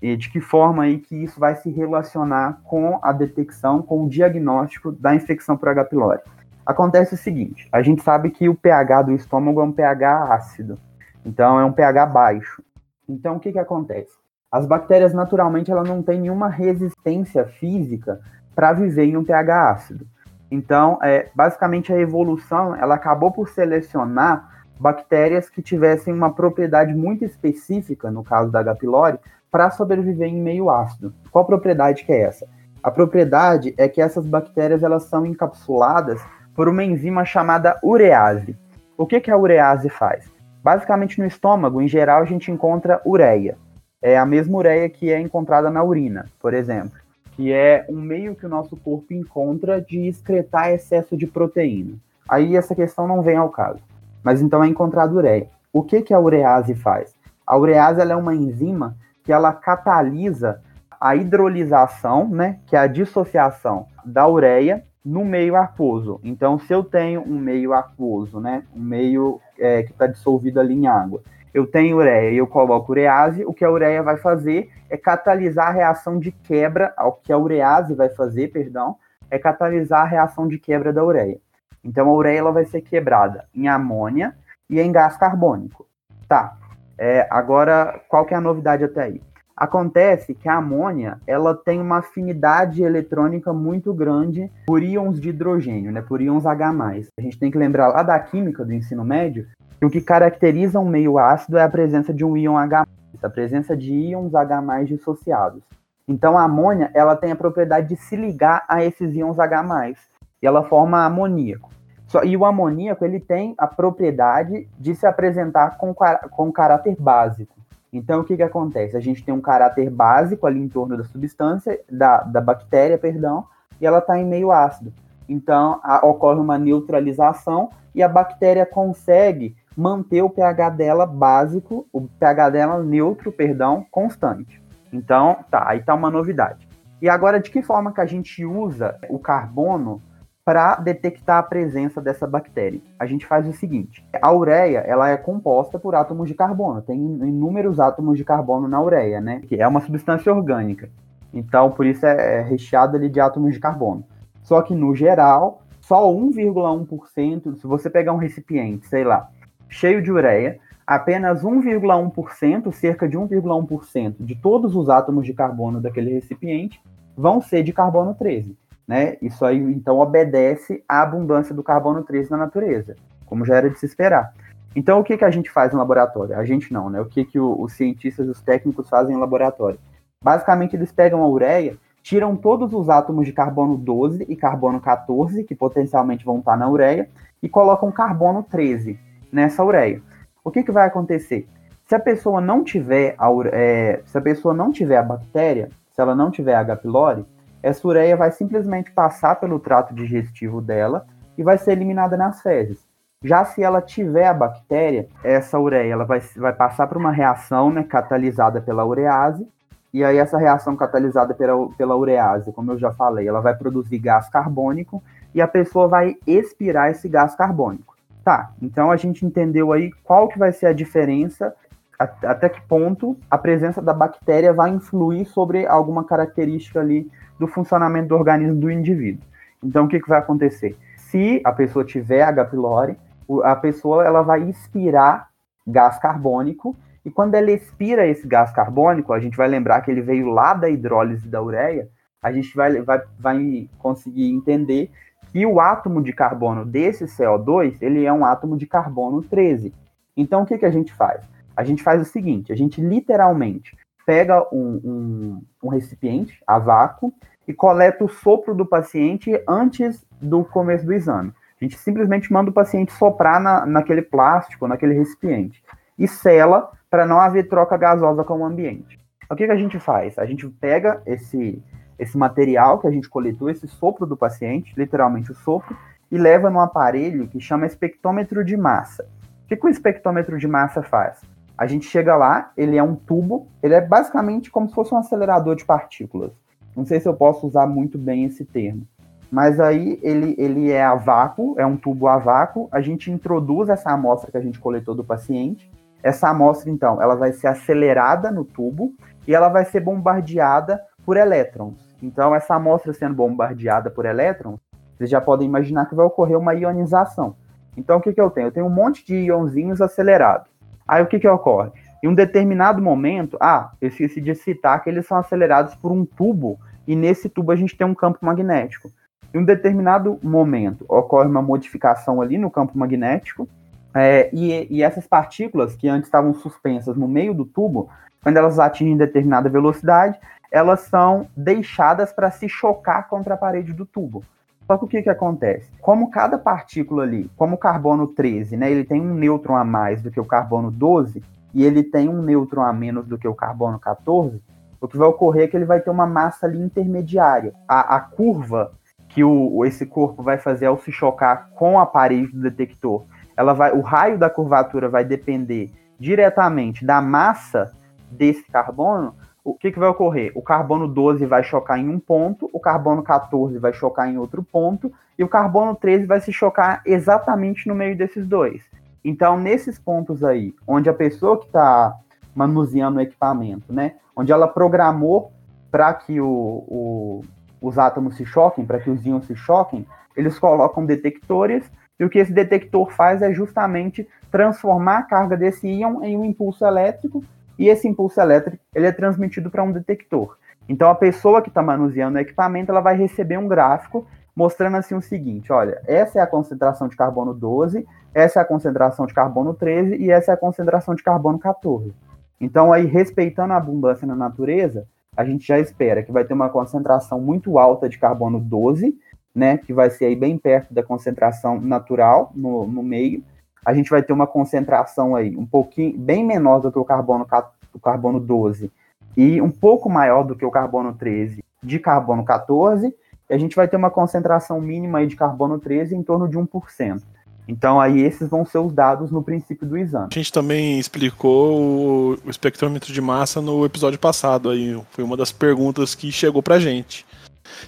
E 0.00 0.16
de 0.16 0.30
que 0.30 0.40
forma 0.40 0.84
aí 0.84 0.98
que 0.98 1.14
isso 1.14 1.38
vai 1.38 1.54
se 1.56 1.68
relacionar 1.68 2.62
com 2.64 2.98
a 3.02 3.12
detecção, 3.12 3.82
com 3.82 4.06
o 4.06 4.08
diagnóstico 4.08 4.90
da 4.90 5.14
infecção 5.14 5.58
por 5.58 5.68
H. 5.68 5.84
pylori? 5.84 6.22
Acontece 6.64 7.12
o 7.12 7.18
seguinte, 7.18 7.68
a 7.70 7.82
gente 7.82 8.02
sabe 8.02 8.30
que 8.30 8.48
o 8.48 8.54
pH 8.54 9.02
do 9.02 9.12
estômago 9.12 9.60
é 9.60 9.64
um 9.64 9.72
pH 9.72 10.32
ácido, 10.32 10.78
então 11.22 11.60
é 11.60 11.64
um 11.66 11.72
pH 11.72 12.06
baixo. 12.06 12.62
Então 13.06 13.36
o 13.36 13.40
que 13.40 13.52
que 13.52 13.58
acontece? 13.58 14.17
As 14.50 14.66
bactérias 14.66 15.12
naturalmente 15.12 15.70
ela 15.70 15.82
não 15.82 16.02
têm 16.02 16.20
nenhuma 16.20 16.48
resistência 16.48 17.46
física 17.46 18.20
para 18.54 18.72
viver 18.72 19.04
em 19.04 19.16
um 19.16 19.24
pH 19.24 19.70
ácido. 19.70 20.06
Então, 20.50 20.98
é, 21.02 21.28
basicamente 21.34 21.92
a 21.92 21.98
evolução 21.98 22.74
ela 22.74 22.94
acabou 22.94 23.30
por 23.30 23.48
selecionar 23.48 24.64
bactérias 24.80 25.50
que 25.50 25.60
tivessem 25.60 26.14
uma 26.14 26.32
propriedade 26.32 26.94
muito 26.94 27.24
específica, 27.24 28.10
no 28.10 28.24
caso 28.24 28.50
da 28.50 28.60
H. 28.60 28.76
pylori, 28.76 29.18
para 29.50 29.70
sobreviver 29.70 30.28
em 30.28 30.40
meio 30.40 30.70
ácido. 30.70 31.12
Qual 31.30 31.44
propriedade 31.44 32.04
que 32.04 32.12
é 32.12 32.22
essa? 32.22 32.46
A 32.82 32.90
propriedade 32.90 33.74
é 33.76 33.88
que 33.88 34.00
essas 34.00 34.26
bactérias 34.26 34.82
elas 34.82 35.04
são 35.04 35.26
encapsuladas 35.26 36.22
por 36.54 36.68
uma 36.68 36.84
enzima 36.84 37.24
chamada 37.24 37.76
urease. 37.82 38.56
O 38.96 39.06
que, 39.06 39.20
que 39.20 39.30
a 39.30 39.36
urease 39.36 39.90
faz? 39.90 40.30
Basicamente 40.62 41.18
no 41.20 41.26
estômago, 41.26 41.82
em 41.82 41.88
geral, 41.88 42.22
a 42.22 42.24
gente 42.24 42.50
encontra 42.50 43.00
ureia. 43.04 43.56
É 44.00 44.16
a 44.16 44.24
mesma 44.24 44.56
ureia 44.56 44.88
que 44.88 45.10
é 45.10 45.20
encontrada 45.20 45.70
na 45.70 45.82
urina, 45.82 46.26
por 46.40 46.54
exemplo, 46.54 46.98
que 47.32 47.52
é 47.52 47.84
um 47.88 48.00
meio 48.00 48.34
que 48.34 48.46
o 48.46 48.48
nosso 48.48 48.76
corpo 48.76 49.12
encontra 49.12 49.80
de 49.80 50.06
excretar 50.06 50.70
excesso 50.70 51.16
de 51.16 51.26
proteína. 51.26 51.96
Aí 52.28 52.56
essa 52.56 52.74
questão 52.74 53.08
não 53.08 53.22
vem 53.22 53.36
ao 53.36 53.48
caso. 53.48 53.80
Mas 54.22 54.42
então 54.42 54.62
é 54.62 54.68
encontrada 54.68 55.14
ureia. 55.14 55.48
O 55.72 55.82
que, 55.82 56.02
que 56.02 56.14
a 56.14 56.20
urease 56.20 56.74
faz? 56.74 57.14
A 57.46 57.56
urease 57.56 58.00
é 58.00 58.16
uma 58.16 58.34
enzima 58.34 58.96
que 59.24 59.32
ela 59.32 59.52
catalisa 59.52 60.60
a 61.00 61.14
hidrolisação, 61.14 62.28
né, 62.28 62.58
que 62.66 62.74
é 62.76 62.78
a 62.78 62.86
dissociação 62.86 63.86
da 64.04 64.26
ureia 64.26 64.84
no 65.04 65.24
meio 65.24 65.56
aquoso. 65.56 66.20
Então, 66.22 66.58
se 66.58 66.72
eu 66.72 66.82
tenho 66.82 67.22
um 67.22 67.38
meio 67.38 67.72
aquoso, 67.72 68.40
né, 68.40 68.64
um 68.74 68.80
meio 68.80 69.40
é, 69.58 69.82
que 69.82 69.92
está 69.92 70.06
dissolvido 70.06 70.60
ali 70.60 70.74
em 70.74 70.86
água, 70.86 71.22
eu 71.58 71.66
tenho 71.66 71.96
ureia 71.96 72.30
e 72.30 72.38
eu 72.38 72.46
coloco 72.46 72.92
urease, 72.92 73.44
o 73.44 73.52
que 73.52 73.64
a 73.64 73.70
ureia 73.70 74.00
vai 74.00 74.16
fazer 74.16 74.70
é 74.88 74.96
catalisar 74.96 75.68
a 75.68 75.72
reação 75.72 76.18
de 76.18 76.30
quebra, 76.30 76.94
o 76.98 77.12
que 77.12 77.32
a 77.32 77.38
urease 77.38 77.94
vai 77.94 78.08
fazer, 78.08 78.48
perdão, 78.48 78.96
é 79.28 79.38
catalisar 79.38 80.02
a 80.02 80.08
reação 80.08 80.46
de 80.46 80.58
quebra 80.58 80.92
da 80.92 81.04
ureia. 81.04 81.38
Então, 81.82 82.08
a 82.08 82.12
ureia 82.12 82.38
ela 82.38 82.52
vai 82.52 82.64
ser 82.64 82.80
quebrada 82.80 83.46
em 83.52 83.68
amônia 83.68 84.36
e 84.70 84.80
em 84.80 84.92
gás 84.92 85.16
carbônico. 85.16 85.86
Tá, 86.28 86.56
é, 86.96 87.26
agora, 87.28 88.00
qual 88.08 88.24
que 88.24 88.34
é 88.34 88.36
a 88.36 88.40
novidade 88.40 88.84
até 88.84 89.02
aí? 89.02 89.22
Acontece 89.56 90.34
que 90.34 90.48
a 90.48 90.58
amônia 90.58 91.18
ela 91.26 91.52
tem 91.52 91.80
uma 91.80 91.98
afinidade 91.98 92.84
eletrônica 92.84 93.52
muito 93.52 93.92
grande 93.92 94.48
por 94.64 94.80
íons 94.80 95.20
de 95.20 95.30
hidrogênio, 95.30 95.90
né, 95.90 96.00
por 96.00 96.20
íons 96.20 96.46
H+. 96.46 96.70
A 97.18 97.20
gente 97.20 97.36
tem 97.36 97.50
que 97.50 97.58
lembrar 97.58 97.88
lá 97.88 98.04
da 98.04 98.18
química 98.20 98.64
do 98.64 98.72
ensino 98.72 99.04
médio 99.04 99.48
que 99.78 99.86
o 99.86 99.90
que 99.90 100.00
caracteriza 100.00 100.80
um 100.80 100.88
meio 100.88 101.18
ácido 101.18 101.56
é 101.56 101.62
a 101.62 101.68
presença 101.68 102.12
de 102.12 102.24
um 102.24 102.36
íon 102.36 102.56
H+, 102.56 102.86
a 103.22 103.30
presença 103.30 103.76
de 103.76 103.92
íons 103.92 104.34
H+, 104.34 104.84
dissociados. 104.84 105.62
Então 106.06 106.38
a 106.38 106.44
amônia 106.44 106.90
ela 106.94 107.14
tem 107.14 107.32
a 107.32 107.36
propriedade 107.36 107.88
de 107.88 107.96
se 107.96 108.16
ligar 108.16 108.64
a 108.68 108.84
esses 108.84 109.14
íons 109.14 109.38
H+, 109.38 109.94
e 110.42 110.46
ela 110.46 110.64
forma 110.64 111.04
amoníaco. 111.04 111.70
Só, 112.06 112.24
e 112.24 112.36
o 112.36 112.44
amoníaco 112.44 113.04
ele 113.04 113.20
tem 113.20 113.54
a 113.58 113.66
propriedade 113.66 114.66
de 114.78 114.94
se 114.94 115.06
apresentar 115.06 115.76
com, 115.76 115.94
com 115.94 116.50
caráter 116.50 116.96
básico. 116.98 117.54
Então, 117.92 118.20
o 118.20 118.24
que, 118.24 118.36
que 118.36 118.42
acontece? 118.42 118.96
A 118.96 119.00
gente 119.00 119.24
tem 119.24 119.34
um 119.34 119.40
caráter 119.40 119.90
básico 119.90 120.46
ali 120.46 120.58
em 120.58 120.68
torno 120.68 120.96
da 120.96 121.04
substância, 121.04 121.78
da, 121.90 122.22
da 122.22 122.40
bactéria, 122.40 122.98
perdão, 122.98 123.46
e 123.80 123.86
ela 123.86 123.98
está 123.98 124.18
em 124.18 124.26
meio 124.26 124.50
ácido. 124.50 124.92
Então, 125.28 125.80
a, 125.82 126.06
ocorre 126.06 126.40
uma 126.40 126.58
neutralização 126.58 127.70
e 127.94 128.02
a 128.02 128.08
bactéria 128.08 128.64
consegue 128.64 129.54
manter 129.78 130.22
o 130.22 130.28
pH 130.28 130.70
dela 130.70 131.06
básico, 131.06 131.86
o 131.92 132.00
pH 132.00 132.50
dela 132.50 132.82
neutro, 132.82 133.30
perdão, 133.30 133.86
constante. 133.92 134.60
Então, 134.92 135.36
tá, 135.48 135.68
aí 135.68 135.80
tá 135.80 135.94
uma 135.94 136.10
novidade. 136.10 136.66
E 137.00 137.08
agora, 137.08 137.38
de 137.38 137.48
que 137.48 137.62
forma 137.62 137.92
que 137.92 138.00
a 138.00 138.06
gente 138.06 138.44
usa 138.44 138.98
o 139.08 139.20
carbono 139.20 140.02
para 140.44 140.76
detectar 140.76 141.38
a 141.38 141.42
presença 141.44 142.00
dessa 142.00 142.26
bactéria. 142.26 142.80
A 142.98 143.06
gente 143.06 143.24
faz 143.24 143.46
o 143.46 143.52
seguinte: 143.52 144.04
a 144.20 144.32
ureia 144.32 144.78
ela 144.78 145.10
é 145.10 145.16
composta 145.16 145.78
por 145.78 145.94
átomos 145.94 146.26
de 146.26 146.34
carbono, 146.34 146.82
tem 146.82 146.98
inúmeros 146.98 147.78
átomos 147.78 148.16
de 148.16 148.24
carbono 148.24 148.66
na 148.66 148.82
ureia, 148.82 149.20
né? 149.20 149.42
Que 149.46 149.60
é 149.62 149.68
uma 149.68 149.80
substância 149.80 150.34
orgânica. 150.34 150.90
Então, 151.32 151.70
por 151.70 151.86
isso 151.86 152.04
é, 152.04 152.38
é 152.38 152.42
recheada 152.42 152.96
ali 152.96 153.08
de 153.08 153.20
átomos 153.20 153.52
de 153.52 153.60
carbono. 153.60 154.02
Só 154.42 154.60
que 154.62 154.74
no 154.74 154.92
geral, 154.94 155.62
só 155.82 156.10
1,1%, 156.10 157.56
se 157.56 157.66
você 157.66 157.88
pegar 157.88 158.12
um 158.12 158.16
recipiente, 158.16 158.88
sei 158.88 159.04
lá, 159.04 159.28
cheio 159.68 160.02
de 160.02 160.10
ureia, 160.10 160.58
apenas 160.86 161.42
1,1%, 161.42 162.72
cerca 162.72 163.06
de 163.06 163.18
1,1% 163.18 164.16
de 164.20 164.34
todos 164.34 164.74
os 164.74 164.88
átomos 164.88 165.26
de 165.26 165.34
carbono 165.34 165.80
daquele 165.80 166.12
recipiente 166.14 166.80
vão 167.14 167.42
ser 167.42 167.62
de 167.62 167.72
carbono 167.72 168.14
13. 168.14 168.56
Né? 168.86 169.18
Isso 169.20 169.44
aí, 169.44 169.58
então, 169.58 169.98
obedece 169.98 170.82
à 170.88 171.02
abundância 171.02 171.54
do 171.54 171.62
carbono 171.62 172.02
13 172.02 172.30
na 172.30 172.38
natureza, 172.38 172.96
como 173.26 173.44
já 173.44 173.56
era 173.56 173.68
de 173.68 173.78
se 173.78 173.84
esperar. 173.84 174.32
Então, 174.74 174.98
o 174.98 175.04
que, 175.04 175.18
que 175.18 175.24
a 175.24 175.30
gente 175.30 175.50
faz 175.50 175.72
no 175.72 175.78
laboratório? 175.78 176.38
A 176.38 176.44
gente 176.44 176.72
não, 176.72 176.88
né? 176.88 177.00
O 177.00 177.04
que, 177.04 177.24
que 177.24 177.38
os 177.38 177.72
cientistas 177.74 178.26
os 178.28 178.40
técnicos 178.40 178.88
fazem 178.88 179.14
no 179.14 179.20
laboratório? 179.20 179.78
Basicamente, 180.24 180.74
eles 180.74 180.90
pegam 180.90 181.22
a 181.22 181.28
ureia, 181.28 181.76
tiram 182.02 182.34
todos 182.34 182.72
os 182.72 182.88
átomos 182.88 183.26
de 183.26 183.32
carbono 183.32 183.76
12 183.76 184.24
e 184.26 184.36
carbono 184.36 184.80
14, 184.80 185.44
que 185.44 185.54
potencialmente 185.54 186.24
vão 186.24 186.38
estar 186.38 186.56
na 186.56 186.68
ureia, 186.68 187.08
e 187.42 187.48
colocam 187.48 187.92
carbono 187.92 188.42
13 188.42 188.98
nessa 189.32 189.64
ureia. 189.64 190.02
O 190.44 190.50
que, 190.50 190.62
que 190.62 190.72
vai 190.72 190.86
acontecer? 190.86 191.48
Se 191.84 191.94
a 191.94 192.00
pessoa 192.00 192.40
não 192.40 192.62
tiver 192.62 193.14
a, 193.18 193.28
é, 193.52 194.02
se 194.04 194.16
a 194.18 194.20
pessoa 194.20 194.52
não 194.52 194.70
tiver 194.70 194.98
a 194.98 195.02
bactéria, 195.02 195.70
se 195.90 196.00
ela 196.00 196.14
não 196.14 196.30
tiver 196.30 196.54
H. 196.54 196.76
pylori, 196.76 197.24
essa 197.62 197.86
ureia 197.86 198.16
vai 198.16 198.30
simplesmente 198.30 198.92
passar 198.92 199.36
pelo 199.36 199.58
trato 199.58 199.94
digestivo 199.94 200.60
dela 200.60 201.06
e 201.36 201.42
vai 201.42 201.58
ser 201.58 201.72
eliminada 201.72 202.16
nas 202.16 202.40
fezes. 202.40 202.86
Já 203.22 203.44
se 203.44 203.62
ela 203.62 203.82
tiver 203.82 204.26
a 204.26 204.34
bactéria, 204.34 205.08
essa 205.24 205.58
ureia 205.58 205.92
ela 205.92 206.04
vai, 206.04 206.20
vai 206.36 206.52
passar 206.52 206.86
por 206.86 206.96
uma 206.96 207.10
reação 207.10 207.72
né, 207.72 207.82
catalisada 207.82 208.60
pela 208.60 208.86
urease, 208.86 209.48
e 209.92 210.04
aí 210.04 210.18
essa 210.18 210.38
reação 210.38 210.76
catalisada 210.76 211.34
pela, 211.34 211.68
pela 211.70 211.96
urease, 211.96 212.52
como 212.52 212.72
eu 212.72 212.78
já 212.78 212.92
falei, 212.92 213.26
ela 213.26 213.40
vai 213.40 213.56
produzir 213.56 213.98
gás 213.98 214.28
carbônico 214.28 215.02
e 215.34 215.40
a 215.40 215.48
pessoa 215.48 215.88
vai 215.88 216.16
expirar 216.26 216.90
esse 216.90 217.08
gás 217.08 217.34
carbônico. 217.34 217.97
Tá, 218.28 218.52
então 218.60 218.90
a 218.90 218.96
gente 218.96 219.24
entendeu 219.24 219.72
aí 219.72 219.90
qual 220.04 220.28
que 220.28 220.38
vai 220.38 220.52
ser 220.52 220.66
a 220.66 220.72
diferença, 220.74 221.54
até 221.98 222.50
que 222.50 222.60
ponto 222.60 223.16
a 223.30 223.38
presença 223.38 223.80
da 223.80 223.94
bactéria 223.94 224.52
vai 224.52 224.68
influir 224.68 225.24
sobre 225.24 225.66
alguma 225.66 226.04
característica 226.04 226.78
ali 226.78 227.10
do 227.40 227.46
funcionamento 227.46 228.08
do 228.08 228.14
organismo 228.14 228.60
do 228.60 228.70
indivíduo. 228.70 229.26
Então 229.64 229.86
o 229.86 229.88
que, 229.88 229.98
que 229.98 230.10
vai 230.10 230.18
acontecer? 230.18 230.76
Se 230.98 231.40
a 231.42 231.50
pessoa 231.52 231.86
tiver 231.86 232.20
H. 232.20 232.44
pylori, 232.44 232.98
a 233.44 233.56
pessoa 233.56 234.04
ela 234.04 234.20
vai 234.20 234.42
expirar 234.42 235.30
gás 235.66 235.98
carbônico 235.98 236.76
e 237.06 237.10
quando 237.10 237.34
ela 237.34 237.50
expira 237.50 238.06
esse 238.06 238.26
gás 238.26 238.50
carbônico, 238.50 239.14
a 239.14 239.20
gente 239.20 239.38
vai 239.38 239.48
lembrar 239.48 239.80
que 239.80 239.90
ele 239.90 240.02
veio 240.02 240.28
lá 240.28 240.52
da 240.52 240.68
hidrólise 240.68 241.26
da 241.26 241.40
ureia, 241.40 241.88
a 242.20 242.30
gente 242.30 242.54
vai, 242.54 242.78
vai, 242.82 243.00
vai 243.18 243.70
conseguir 243.78 244.30
entender 244.30 244.90
que 245.32 245.44
o 245.46 245.60
átomo 245.60 246.02
de 246.02 246.12
carbono 246.12 246.64
desse 246.64 247.04
CO2, 247.04 247.76
ele 247.80 248.04
é 248.04 248.12
um 248.12 248.24
átomo 248.24 248.56
de 248.56 248.66
carbono 248.66 249.22
13. 249.22 249.72
Então, 250.16 250.42
o 250.42 250.46
que, 250.46 250.58
que 250.58 250.66
a 250.66 250.70
gente 250.70 250.92
faz? 250.92 251.22
A 251.56 251.64
gente 251.64 251.82
faz 251.82 252.00
o 252.00 252.04
seguinte, 252.04 252.52
a 252.52 252.56
gente 252.56 252.80
literalmente 252.80 253.76
pega 254.06 254.42
um, 254.52 254.80
um, 254.84 255.42
um 255.64 255.68
recipiente 255.68 256.40
a 256.46 256.58
vácuo 256.58 257.12
e 257.46 257.52
coleta 257.52 258.04
o 258.04 258.08
sopro 258.08 258.54
do 258.54 258.64
paciente 258.64 259.30
antes 259.46 260.06
do 260.20 260.44
começo 260.44 260.86
do 260.86 260.92
exame. 260.92 261.32
A 261.60 261.64
gente 261.64 261.76
simplesmente 261.76 262.32
manda 262.32 262.50
o 262.50 262.54
paciente 262.54 262.92
soprar 262.92 263.40
na, 263.40 263.66
naquele 263.66 264.02
plástico, 264.02 264.68
naquele 264.68 264.94
recipiente, 264.94 265.62
e 265.98 266.06
sela 266.06 266.70
para 266.88 267.04
não 267.04 267.20
haver 267.20 267.48
troca 267.48 267.76
gasosa 267.76 268.24
com 268.24 268.38
o 268.38 268.44
ambiente. 268.44 268.98
O 269.30 269.36
que, 269.36 269.46
que 269.46 269.52
a 269.52 269.56
gente 269.56 269.78
faz? 269.78 270.18
A 270.18 270.24
gente 270.24 270.48
pega 270.48 271.02
esse, 271.04 271.62
esse 271.98 272.16
material 272.16 272.78
que 272.78 272.86
a 272.86 272.90
gente 272.90 273.08
coletou, 273.08 273.50
esse 273.50 273.66
sopro 273.66 274.06
do 274.06 274.16
paciente, 274.16 274.72
literalmente 274.76 275.32
o 275.32 275.34
sopro, 275.34 275.76
e 276.10 276.16
leva 276.16 276.50
num 276.50 276.60
aparelho 276.60 277.28
que 277.28 277.40
chama 277.40 277.66
espectrômetro 277.66 278.44
de 278.44 278.56
massa. 278.56 279.04
O 279.44 279.48
que, 279.48 279.56
que 279.56 279.66
o 279.66 279.70
espectrômetro 279.70 280.38
de 280.38 280.46
massa 280.46 280.82
faz? 280.82 281.20
A 281.56 281.66
gente 281.66 281.86
chega 281.86 282.14
lá, 282.16 282.52
ele 282.56 282.76
é 282.76 282.82
um 282.82 282.94
tubo, 282.94 283.48
ele 283.62 283.74
é 283.74 283.80
basicamente 283.80 284.50
como 284.50 284.68
se 284.68 284.74
fosse 284.74 284.94
um 284.94 284.98
acelerador 284.98 285.56
de 285.56 285.64
partículas. 285.64 286.32
Não 286.76 286.86
sei 286.86 287.00
se 287.00 287.08
eu 287.08 287.14
posso 287.14 287.46
usar 287.46 287.66
muito 287.66 287.98
bem 287.98 288.24
esse 288.24 288.44
termo. 288.44 288.86
Mas 289.30 289.58
aí 289.58 289.98
ele, 290.02 290.34
ele 290.38 290.70
é 290.70 290.84
a 290.84 290.94
vácuo, 290.94 291.54
é 291.58 291.66
um 291.66 291.76
tubo 291.76 292.06
a 292.06 292.16
vácuo, 292.16 292.68
a 292.70 292.80
gente 292.80 293.10
introduz 293.10 293.68
essa 293.68 293.90
amostra 293.90 294.30
que 294.30 294.36
a 294.36 294.40
gente 294.40 294.60
coletou 294.60 294.94
do 294.94 295.04
paciente. 295.04 295.70
Essa 296.02 296.28
amostra, 296.28 296.70
então, 296.70 297.02
ela 297.02 297.16
vai 297.16 297.32
ser 297.32 297.48
acelerada 297.48 298.30
no 298.30 298.44
tubo 298.44 298.94
e 299.26 299.34
ela 299.34 299.48
vai 299.48 299.64
ser 299.64 299.80
bombardeada 299.80 300.80
por 301.04 301.16
elétrons. 301.16 301.87
Então, 302.02 302.34
essa 302.34 302.54
amostra 302.54 302.92
sendo 302.92 303.14
bombardeada 303.14 303.90
por 303.90 304.04
elétrons, 304.04 304.60
vocês 304.96 305.10
já 305.10 305.20
podem 305.20 305.48
imaginar 305.48 305.86
que 305.86 305.94
vai 305.94 306.06
ocorrer 306.06 306.38
uma 306.38 306.54
ionização. 306.54 307.36
Então, 307.76 307.98
o 307.98 308.00
que, 308.00 308.12
que 308.12 308.20
eu 308.20 308.30
tenho? 308.30 308.48
Eu 308.48 308.52
tenho 308.52 308.66
um 308.66 308.70
monte 308.70 309.04
de 309.04 309.14
ionzinhos 309.14 309.80
acelerados. 309.80 310.48
Aí, 310.86 311.02
o 311.02 311.06
que, 311.06 311.18
que 311.18 311.28
ocorre? 311.28 311.70
Em 312.02 312.08
um 312.08 312.14
determinado 312.14 312.80
momento, 312.80 313.36
ah, 313.40 313.72
eu 313.80 313.88
esqueci 313.88 314.20
de 314.20 314.34
citar 314.34 314.82
que 314.82 314.90
eles 314.90 315.06
são 315.06 315.16
acelerados 315.16 315.74
por 315.74 315.90
um 315.90 316.04
tubo, 316.04 316.58
e 316.86 316.94
nesse 316.94 317.28
tubo 317.28 317.52
a 317.52 317.56
gente 317.56 317.76
tem 317.76 317.86
um 317.86 317.94
campo 317.94 318.18
magnético. 318.22 318.90
Em 319.34 319.38
um 319.38 319.44
determinado 319.44 320.18
momento 320.22 320.84
ocorre 320.88 321.28
uma 321.28 321.42
modificação 321.42 322.22
ali 322.22 322.38
no 322.38 322.50
campo 322.50 322.78
magnético, 322.78 323.48
é, 323.94 324.30
e, 324.32 324.66
e, 324.70 324.82
essas 324.82 325.06
partículas 325.06 325.74
que 325.74 325.88
antes 325.88 326.06
estavam 326.06 326.32
suspensas 326.34 326.96
no 326.96 327.08
meio 327.08 327.34
do 327.34 327.44
tubo, 327.44 327.88
quando 328.28 328.36
elas 328.36 328.58
atingem 328.58 328.94
determinada 328.94 329.48
velocidade, 329.48 330.18
elas 330.52 330.80
são 330.80 331.28
deixadas 331.34 332.12
para 332.12 332.30
se 332.30 332.46
chocar 332.46 333.08
contra 333.08 333.32
a 333.32 333.38
parede 333.38 333.72
do 333.72 333.86
tubo. 333.86 334.22
Só 334.66 334.76
que 334.76 334.84
o 334.84 334.86
que, 334.86 335.00
que 335.00 335.08
acontece? 335.08 335.72
Como 335.80 336.10
cada 336.10 336.36
partícula 336.36 337.04
ali, 337.04 337.30
como 337.38 337.54
o 337.54 337.58
carbono 337.58 338.06
13, 338.06 338.54
né, 338.54 338.70
ele 338.70 338.84
tem 338.84 339.00
um 339.00 339.14
nêutron 339.14 339.56
a 339.56 339.64
mais 339.64 340.02
do 340.02 340.10
que 340.10 340.20
o 340.20 340.26
carbono 340.26 340.70
12, 340.70 341.22
e 341.54 341.64
ele 341.64 341.82
tem 341.82 342.06
um 342.06 342.20
nêutron 342.20 342.60
a 342.60 342.70
menos 342.70 343.06
do 343.06 343.16
que 343.16 343.26
o 343.26 343.34
carbono 343.34 343.78
14, 343.78 344.42
o 344.78 344.86
que 344.86 344.98
vai 344.98 345.08
ocorrer 345.08 345.44
é 345.44 345.48
que 345.48 345.56
ele 345.56 345.64
vai 345.64 345.80
ter 345.80 345.88
uma 345.88 346.06
massa 346.06 346.44
ali 346.44 346.60
intermediária. 346.60 347.54
A, 347.66 347.96
a 347.96 348.00
curva 348.00 348.72
que 349.08 349.24
o, 349.24 349.64
esse 349.64 349.86
corpo 349.86 350.22
vai 350.22 350.36
fazer 350.36 350.66
ao 350.66 350.76
se 350.76 350.92
chocar 350.92 351.48
com 351.54 351.80
a 351.80 351.86
parede 351.86 352.30
do 352.30 352.42
detector, 352.42 353.06
ela 353.34 353.54
vai, 353.54 353.72
o 353.72 353.80
raio 353.80 354.18
da 354.18 354.28
curvatura 354.28 354.86
vai 354.86 355.02
depender 355.02 355.70
diretamente 355.98 356.84
da 356.84 357.00
massa 357.00 357.72
desse 358.10 358.44
carbono, 358.44 359.14
o 359.44 359.54
que, 359.54 359.72
que 359.72 359.78
vai 359.78 359.88
ocorrer? 359.88 360.32
O 360.34 360.42
carbono 360.42 360.86
12 360.86 361.24
vai 361.24 361.42
chocar 361.42 361.78
em 361.78 361.88
um 361.88 361.98
ponto, 361.98 362.50
o 362.52 362.60
carbono 362.60 363.02
14 363.02 363.58
vai 363.58 363.72
chocar 363.72 364.08
em 364.08 364.18
outro 364.18 364.42
ponto, 364.42 364.92
e 365.18 365.24
o 365.24 365.28
carbono 365.28 365.74
13 365.74 366.04
vai 366.06 366.20
se 366.20 366.32
chocar 366.32 366.82
exatamente 366.84 367.66
no 367.66 367.74
meio 367.74 367.96
desses 367.96 368.26
dois. 368.26 368.62
Então, 369.02 369.38
nesses 369.38 369.78
pontos 369.78 370.22
aí, 370.22 370.54
onde 370.66 370.90
a 370.90 370.94
pessoa 370.94 371.38
que 371.38 371.46
está 371.46 371.94
manuseando 372.34 372.98
o 372.98 373.00
equipamento, 373.00 373.72
né, 373.72 373.94
onde 374.14 374.30
ela 374.30 374.46
programou 374.46 375.32
para 375.70 375.94
que 375.94 376.20
o, 376.20 376.26
o, 376.26 377.24
os 377.60 377.78
átomos 377.78 378.16
se 378.16 378.26
choquem, 378.26 378.66
para 378.66 378.80
que 378.80 378.90
os 378.90 379.04
íons 379.06 379.26
se 379.26 379.34
choquem, 379.34 379.86
eles 380.16 380.38
colocam 380.38 380.84
detectores, 380.84 381.64
e 381.98 382.04
o 382.04 382.10
que 382.10 382.18
esse 382.18 382.32
detector 382.32 382.90
faz 382.90 383.22
é 383.22 383.32
justamente 383.32 384.06
transformar 384.30 384.98
a 384.98 385.02
carga 385.02 385.36
desse 385.36 385.66
íon 385.66 386.02
em 386.02 386.16
um 386.16 386.24
impulso 386.24 386.64
elétrico 386.66 387.24
e 387.58 387.68
esse 387.68 387.88
impulso 387.88 388.20
elétrico 388.20 388.62
ele 388.74 388.86
é 388.86 388.92
transmitido 388.92 389.50
para 389.50 389.62
um 389.62 389.72
detector. 389.72 390.36
Então 390.68 390.88
a 390.90 390.94
pessoa 390.94 391.42
que 391.42 391.48
está 391.48 391.62
manuseando 391.62 392.18
o 392.18 392.20
equipamento 392.20 392.70
ela 392.70 392.80
vai 392.80 392.96
receber 392.96 393.38
um 393.38 393.48
gráfico 393.48 394.06
mostrando 394.36 394.76
assim 394.76 394.94
o 394.94 395.02
seguinte: 395.02 395.52
olha, 395.52 395.80
essa 395.86 396.20
é 396.20 396.22
a 396.22 396.26
concentração 396.26 396.86
de 396.86 396.96
carbono 396.96 397.34
12, 397.34 397.86
essa 398.14 398.38
é 398.38 398.42
a 398.42 398.44
concentração 398.44 399.06
de 399.06 399.12
carbono 399.14 399.52
13 399.54 399.96
e 399.96 400.10
essa 400.10 400.30
é 400.30 400.34
a 400.34 400.38
concentração 400.38 400.94
de 400.94 401.02
carbono 401.02 401.38
14. 401.38 401.92
Então 402.40 402.72
aí 402.72 402.86
respeitando 402.86 403.52
a 403.52 403.56
abundância 403.56 404.06
na 404.06 404.14
natureza, 404.14 404.86
a 405.16 405.24
gente 405.24 405.44
já 405.44 405.58
espera 405.58 406.02
que 406.04 406.12
vai 406.12 406.24
ter 406.24 406.34
uma 406.34 406.48
concentração 406.48 407.20
muito 407.20 407.58
alta 407.58 407.88
de 407.88 407.98
carbono 407.98 408.38
12, 408.38 408.96
né, 409.34 409.58
que 409.58 409.72
vai 409.72 409.90
ser 409.90 410.04
aí 410.04 410.16
bem 410.16 410.38
perto 410.38 410.72
da 410.72 410.82
concentração 410.82 411.60
natural 411.60 412.30
no, 412.34 412.66
no 412.66 412.82
meio, 412.82 413.24
a 413.64 413.74
gente 413.74 413.90
vai 413.90 414.02
ter 414.02 414.12
uma 414.12 414.26
concentração 414.26 415.14
aí 415.14 415.36
um 415.36 415.46
pouquinho 415.46 415.98
bem 415.98 416.24
menor 416.24 416.60
do 416.60 416.72
que 416.72 416.78
o 416.78 416.84
carbono, 416.84 417.26
o 417.74 417.80
carbono 417.80 418.20
12 418.20 418.70
e 419.16 419.40
um 419.40 419.50
pouco 419.50 419.90
maior 419.90 420.22
do 420.22 420.36
que 420.36 420.44
o 420.44 420.50
carbono 420.50 420.94
13 420.94 421.42
de 421.62 421.78
carbono 421.78 422.24
14, 422.24 422.94
e 423.28 423.34
a 423.34 423.38
gente 423.38 423.56
vai 423.56 423.66
ter 423.66 423.76
uma 423.76 423.90
concentração 423.90 424.60
mínima 424.60 424.98
aí 424.98 425.06
de 425.06 425.16
carbono 425.16 425.58
13 425.58 425.94
em 425.94 426.02
torno 426.02 426.28
de 426.28 426.38
1%. 426.38 427.02
Então 427.48 427.80
aí 427.80 428.00
esses 428.00 428.28
vão 428.28 428.44
ser 428.44 428.58
os 428.58 428.72
dados 428.72 429.10
no 429.10 429.22
princípio 429.22 429.66
do 429.66 429.76
exame. 429.76 430.08
A 430.12 430.14
gente 430.14 430.32
também 430.32 430.78
explicou 430.78 431.60
o, 431.60 432.30
espectrômetro 432.30 432.92
de 432.92 433.00
massa 433.00 433.40
no 433.40 433.64
episódio 433.64 433.98
passado 433.98 434.50
aí, 434.50 434.80
foi 434.90 435.02
uma 435.02 435.16
das 435.16 435.32
perguntas 435.32 435.94
que 435.94 436.12
chegou 436.12 436.42
pra 436.42 436.60
gente. 436.60 437.06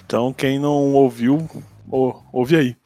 Então 0.05 0.33
quem 0.33 0.59
não 0.59 0.95
ouviu, 0.95 1.49
ouve 2.33 2.57
aí. 2.57 2.77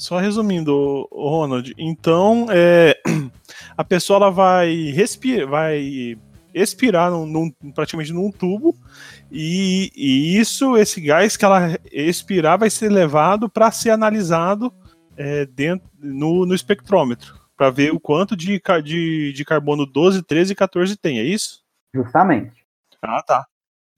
Só 0.00 0.16
resumindo, 0.16 1.06
Ronald, 1.12 1.74
então 1.76 2.46
é, 2.48 2.98
a 3.76 3.84
pessoa 3.84 4.16
ela 4.16 4.30
vai 4.30 4.90
respirar, 4.92 5.46
vai 5.46 6.16
expirar 6.54 7.10
num, 7.10 7.26
num, 7.26 7.50
praticamente 7.74 8.10
num 8.10 8.30
tubo 8.32 8.74
e, 9.30 9.92
e, 9.94 10.38
isso, 10.38 10.74
esse 10.78 11.02
gás 11.02 11.36
que 11.36 11.44
ela 11.44 11.78
expirar 11.92 12.58
vai 12.58 12.70
ser 12.70 12.90
levado 12.90 13.46
para 13.46 13.70
ser 13.70 13.90
analisado 13.90 14.72
é, 15.18 15.44
dentro, 15.44 15.86
no, 15.98 16.46
no 16.46 16.54
espectrômetro 16.54 17.38
para 17.54 17.68
ver 17.68 17.92
o 17.92 18.00
quanto 18.00 18.34
de, 18.34 18.58
de, 18.82 19.34
de 19.34 19.44
carbono 19.44 19.84
12, 19.84 20.22
13 20.22 20.54
e 20.54 20.56
14 20.56 20.96
tem, 20.96 21.18
é 21.18 21.24
isso? 21.24 21.62
Justamente. 21.94 22.64
Ah, 23.02 23.22
tá. 23.22 23.44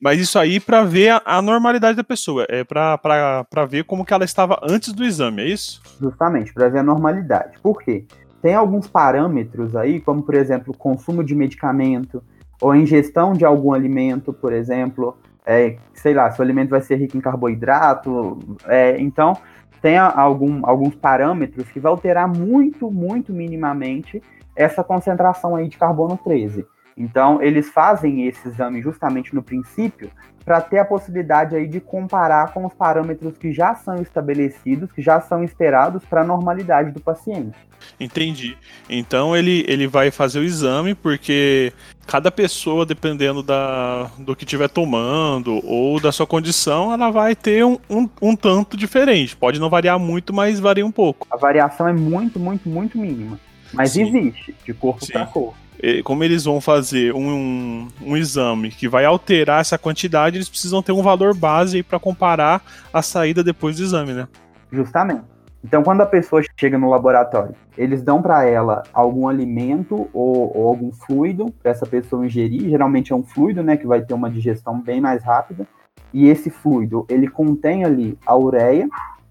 Mas 0.03 0.19
isso 0.19 0.37
aí 0.37 0.59
para 0.59 0.83
ver 0.83 1.11
a, 1.11 1.23
a, 1.25 1.41
normalidade 1.41 1.97
da 1.97 2.03
pessoa, 2.03 2.45
é 2.49 2.65
para 2.65 3.65
ver 3.69 3.85
como 3.85 4.05
que 4.05 4.13
ela 4.13 4.25
estava 4.25 4.59
antes 4.69 4.93
do 4.93 5.05
exame, 5.05 5.43
é 5.43 5.47
isso? 5.47 5.81
Justamente, 6.01 6.53
para 6.53 6.69
ver 6.69 6.81
a 6.81 6.83
normalidade. 6.83 7.53
Por 7.63 7.81
quê? 7.81 8.05
Tem 8.43 8.53
alguns 8.53 8.89
parâmetros 8.89 9.77
aí, 9.77 10.01
como 10.01 10.25
por 10.25 10.35
exemplo, 10.35 10.77
consumo 10.77 11.23
de 11.23 11.37
medicamento 11.37 12.21
ou 12.61 12.75
ingestão 12.75 13.33
de 13.33 13.45
algum 13.45 13.73
alimento, 13.73 14.33
por 14.33 14.53
exemplo, 14.53 15.17
é, 15.47 15.77
sei 15.95 16.15
lá, 16.15 16.29
se 16.33 16.41
o 16.41 16.43
alimento 16.43 16.71
vai 16.71 16.81
ser 16.81 16.97
rico 16.97 17.17
em 17.17 17.21
carboidrato, 17.21 18.41
é, 18.67 19.01
então 19.01 19.37
tem 19.81 19.99
algum, 19.99 20.67
alguns 20.67 20.97
parâmetros 20.97 21.71
que 21.71 21.79
vai 21.79 21.93
alterar 21.93 22.27
muito, 22.27 22.91
muito 22.91 23.33
minimamente 23.33 24.21
essa 24.57 24.83
concentração 24.83 25.55
aí 25.55 25.69
de 25.69 25.79
carbono 25.79 26.19
13. 26.25 26.67
Então, 26.97 27.43
eles 27.43 27.71
fazem 27.71 28.27
esse 28.27 28.49
exame 28.49 28.83
justamente 28.83 29.35
no 29.35 29.43
princípio 29.43 30.11
para 30.45 30.61
ter 30.61 30.79
a 30.79 30.85
possibilidade 30.85 31.55
aí 31.55 31.67
de 31.67 31.81
comparar 31.81 32.53
com 32.53 32.67
os 32.67 32.75
parâmetros 32.75 33.37
que 33.39 33.53
já 33.53 33.75
são 33.75 33.97
estabelecidos, 34.03 34.91
que 34.91 35.01
já 35.01 35.21
são 35.21 35.43
esperados 35.45 36.05
para 36.05 36.23
a 36.23 36.25
normalidade 36.25 36.91
do 36.91 37.01
paciente. 37.01 37.57
Entendi. 37.99 38.57
Então 38.89 39.37
ele, 39.37 39.65
ele 39.69 39.87
vai 39.87 40.11
fazer 40.11 40.41
o 40.41 40.45
exame 40.45 40.95
porque 40.95 41.73
cada 42.07 42.31
pessoa, 42.31 42.85
dependendo 42.85 43.43
da, 43.43 44.11
do 44.19 44.35
que 44.35 44.45
estiver 44.45 44.69
tomando 44.69 45.65
ou 45.65 46.01
da 46.01 46.13
sua 46.13 46.27
condição, 46.27 46.93
ela 46.93 47.11
vai 47.11 47.35
ter 47.35 47.65
um, 47.65 47.79
um, 47.89 48.09
um 48.21 48.37
tanto 48.37 48.77
diferente. 48.77 49.37
Pode 49.37 49.61
não 49.61 49.71
variar 49.71 49.99
muito, 49.99 50.33
mas 50.33 50.61
varia 50.61 50.87
um 50.87 50.93
pouco. 50.93 51.27
A 51.31 51.37
variação 51.37 51.87
é 51.89 51.93
muito, 51.93 52.39
muito, 52.39 52.69
muito 52.69 52.99
mínima. 52.99 53.39
Mas 53.73 53.93
Sim. 53.93 54.03
existe, 54.03 54.55
de 54.65 54.75
corpo 54.75 55.07
para 55.07 55.27
corpo 55.27 55.63
como 56.05 56.23
eles 56.23 56.45
vão 56.45 56.61
fazer 56.61 57.13
um, 57.13 57.89
um, 58.01 58.17
exame 58.17 58.71
que 58.71 58.89
vai 58.89 59.05
alterar 59.05 59.61
essa 59.61 59.77
quantidade, 59.77 60.37
eles 60.37 60.49
precisam 60.49 60.81
ter 60.81 60.93
um 60.93 61.03
valor 61.03 61.35
base 61.35 61.83
para 61.83 61.99
comparar 61.99 62.63
a 62.93 63.03
saída 63.03 63.43
depois 63.43 63.77
do 63.77 63.83
exame, 63.83 64.13
né? 64.13 64.29
Justamente. 64.71 65.23
Então, 65.65 65.83
quando 65.83 66.01
a 66.01 66.07
pessoa 66.07 66.43
chega 66.57 66.79
no 66.79 66.89
laboratório, 66.89 67.55
eles 67.77 68.03
dão 68.03 68.23
para 68.23 68.45
ela 68.45 68.83
algum 68.93 69.29
alimento 69.29 70.09
ou, 70.13 70.57
ou 70.57 70.69
algum 70.69 70.93
fluido 70.93 71.53
para 71.63 71.73
essa 71.73 71.87
pessoa 71.87 72.27
ingerir. 72.27 72.69
Geralmente 72.69 73.13
é 73.13 73.17
um 73.17 73.23
fluido, 73.23 73.63
né, 73.63 73.77
que 73.77 73.87
vai 73.87 74.03
ter 74.03 74.15
uma 74.15 74.31
digestão 74.31 74.81
bem 74.81 75.01
mais 75.01 75.23
rápida. 75.25 75.67
E 76.13 76.29
esse 76.29 76.51
fluido, 76.51 77.07
ele 77.09 77.29
contém 77.29 77.85
ali 77.85 78.19
a 78.27 78.37
ureia, 78.37 78.89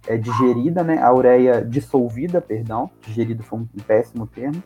é 0.07 0.17
digerida, 0.17 0.83
né, 0.83 1.01
a 1.01 1.13
ureia 1.13 1.63
dissolvida, 1.63 2.41
perdão, 2.41 2.89
digerida 3.05 3.43
foi 3.43 3.59
um 3.59 3.67
péssimo 3.85 4.25
termo 4.25 4.61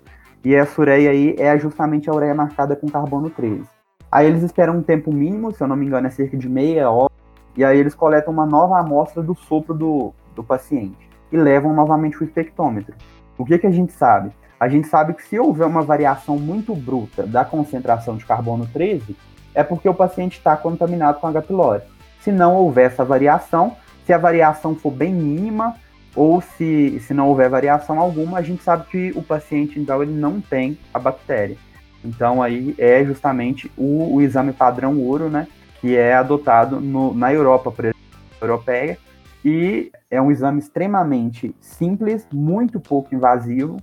e 0.46 0.54
essa 0.54 0.80
ureia 0.80 1.10
aí 1.10 1.36
é 1.40 1.58
justamente 1.58 2.08
a 2.08 2.14
ureia 2.14 2.36
marcada 2.36 2.75
com 2.75 2.88
carbono 2.88 3.32
13. 3.32 3.64
Aí 4.12 4.28
eles 4.28 4.44
esperam 4.44 4.78
um 4.78 4.84
tempo 4.84 5.12
mínimo, 5.12 5.52
se 5.52 5.62
eu 5.62 5.68
não 5.68 5.75
me 5.75 5.88
engano, 5.88 6.06
é 6.06 6.12
cerca 6.12 6.38
de 6.38 6.48
meia 6.48 6.90
hora, 6.90 7.12
e 7.58 7.66
aí 7.66 7.80
eles 7.80 7.96
coletam 7.96 8.32
uma 8.32 8.46
nova 8.46 8.80
amostra 8.80 9.24
do 9.24 9.34
sopro 9.34 9.74
do, 9.74 10.14
do 10.36 10.44
paciente 10.44 11.10
e 11.32 11.36
levam 11.36 11.74
novamente 11.74 12.22
o 12.22 12.24
espectrômetro. 12.24 12.94
O 13.36 13.44
que, 13.44 13.58
que 13.58 13.66
a 13.66 13.72
gente 13.72 13.92
sabe? 13.92 14.32
A 14.60 14.70
gente 14.70 14.88
sabe 14.88 15.16
que 15.16 15.24
se 15.24 15.38
houver 15.40 15.66
uma 15.66 15.82
variação 15.82 16.38
muito 16.38 16.75
bruta 16.75 17.25
da 17.25 17.44
concentração 17.44 18.16
de 18.16 18.25
carbono 18.25 18.68
13, 18.72 19.18
é 19.54 19.64
porque 19.64 19.90
o 19.90 19.96
paciente 19.96 20.38
está 20.38 20.56
contaminado 20.56 21.20
com 21.20 21.28
H. 21.28 21.42
pylori. 21.42 21.82
Se 22.20 22.32
não 22.32 22.56
houver 22.56 22.86
essa 22.86 23.04
variação, 23.04 23.75
se 24.06 24.14
a 24.14 24.18
variação 24.18 24.75
for 24.75 24.92
bem 24.92 25.12
mínima, 25.12 25.75
ou 26.15 26.41
se, 26.41 27.00
se 27.01 27.13
não 27.13 27.27
houver 27.27 27.50
variação 27.50 28.00
alguma, 28.00 28.38
a 28.38 28.41
gente 28.41 28.63
sabe 28.63 28.86
que 28.89 29.12
o 29.15 29.22
paciente, 29.22 29.79
então, 29.79 30.01
ele 30.01 30.13
não 30.13 30.39
tem 30.39 30.77
a 30.93 31.00
bactéria. 31.00 31.57
Então, 32.03 32.41
aí 32.41 32.75
é 32.77 33.03
justamente 33.03 33.72
o, 33.77 34.15
o 34.15 34.22
exame 34.22 34.53
padrão 34.53 34.98
ouro, 35.00 35.29
né, 35.29 35.48
que 35.81 35.96
é 35.96 36.13
adotado 36.13 36.79
no, 36.79 37.13
na 37.13 37.33
Europa, 37.33 37.72
por 37.72 37.85
exemplo, 37.85 38.00
europeia, 38.40 38.98
e 39.44 39.92
é 40.09 40.22
um 40.22 40.31
exame 40.31 40.59
extremamente 40.59 41.55
simples, 41.59 42.27
muito 42.31 42.79
pouco 42.79 43.13
invasivo, 43.13 43.77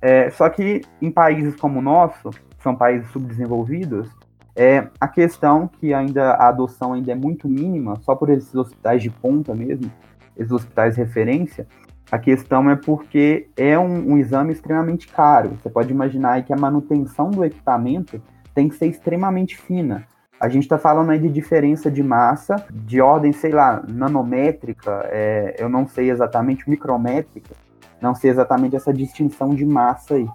é, 0.00 0.30
só 0.30 0.48
que 0.48 0.82
em 1.00 1.10
países 1.10 1.56
como 1.56 1.78
o 1.78 1.82
nosso, 1.82 2.30
são 2.62 2.74
países 2.74 3.10
subdesenvolvidos, 3.10 4.08
é, 4.54 4.88
a 5.00 5.06
questão 5.06 5.68
que 5.68 5.94
ainda 5.94 6.32
a 6.32 6.48
adoção 6.48 6.92
ainda 6.92 7.12
é 7.12 7.14
muito 7.14 7.48
mínima, 7.48 7.96
só 8.02 8.16
por 8.16 8.28
esses 8.28 8.52
hospitais 8.54 9.02
de 9.02 9.08
ponta 9.08 9.54
mesmo, 9.54 9.90
esses 10.38 10.52
hospitais 10.52 10.96
referência, 10.96 11.66
a 12.10 12.18
questão 12.18 12.70
é 12.70 12.76
porque 12.76 13.48
é 13.56 13.78
um, 13.78 14.12
um, 14.12 14.18
exame 14.18 14.52
extremamente 14.52 15.08
caro. 15.08 15.50
Você 15.60 15.68
pode 15.68 15.92
imaginar 15.92 16.42
que 16.42 16.52
a 16.52 16.56
manutenção 16.56 17.30
do 17.30 17.44
equipamento 17.44 18.22
tem 18.54 18.68
que 18.68 18.76
ser 18.76 18.86
extremamente 18.86 19.56
fina. 19.56 20.06
A 20.40 20.48
gente 20.48 20.62
está 20.62 20.78
falando 20.78 21.10
aí 21.10 21.18
de 21.18 21.28
diferença 21.28 21.90
de 21.90 22.02
massa, 22.02 22.56
de 22.72 23.00
ordem, 23.00 23.32
sei 23.32 23.50
lá, 23.50 23.82
nanométrica, 23.86 25.02
é, 25.10 25.56
eu 25.58 25.68
não 25.68 25.86
sei 25.86 26.10
exatamente, 26.10 26.70
micrométrica, 26.70 27.54
não 28.00 28.14
sei 28.14 28.30
exatamente 28.30 28.76
essa 28.76 28.92
distinção 28.92 29.50
de 29.50 29.66
massa 29.66 30.14
aí. 30.14 30.28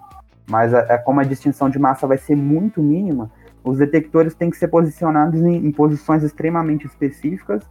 Mas 0.48 0.74
a, 0.74 0.80
a, 0.80 0.98
como 0.98 1.20
a 1.20 1.24
distinção 1.24 1.70
de 1.70 1.78
massa 1.78 2.06
vai 2.06 2.18
ser 2.18 2.36
muito 2.36 2.82
mínima, 2.82 3.30
os 3.64 3.78
detectores 3.78 4.34
têm 4.34 4.50
que 4.50 4.58
ser 4.58 4.68
posicionados 4.68 5.40
em, 5.40 5.66
em 5.66 5.72
posições 5.72 6.22
extremamente 6.22 6.86
específicas 6.86 7.64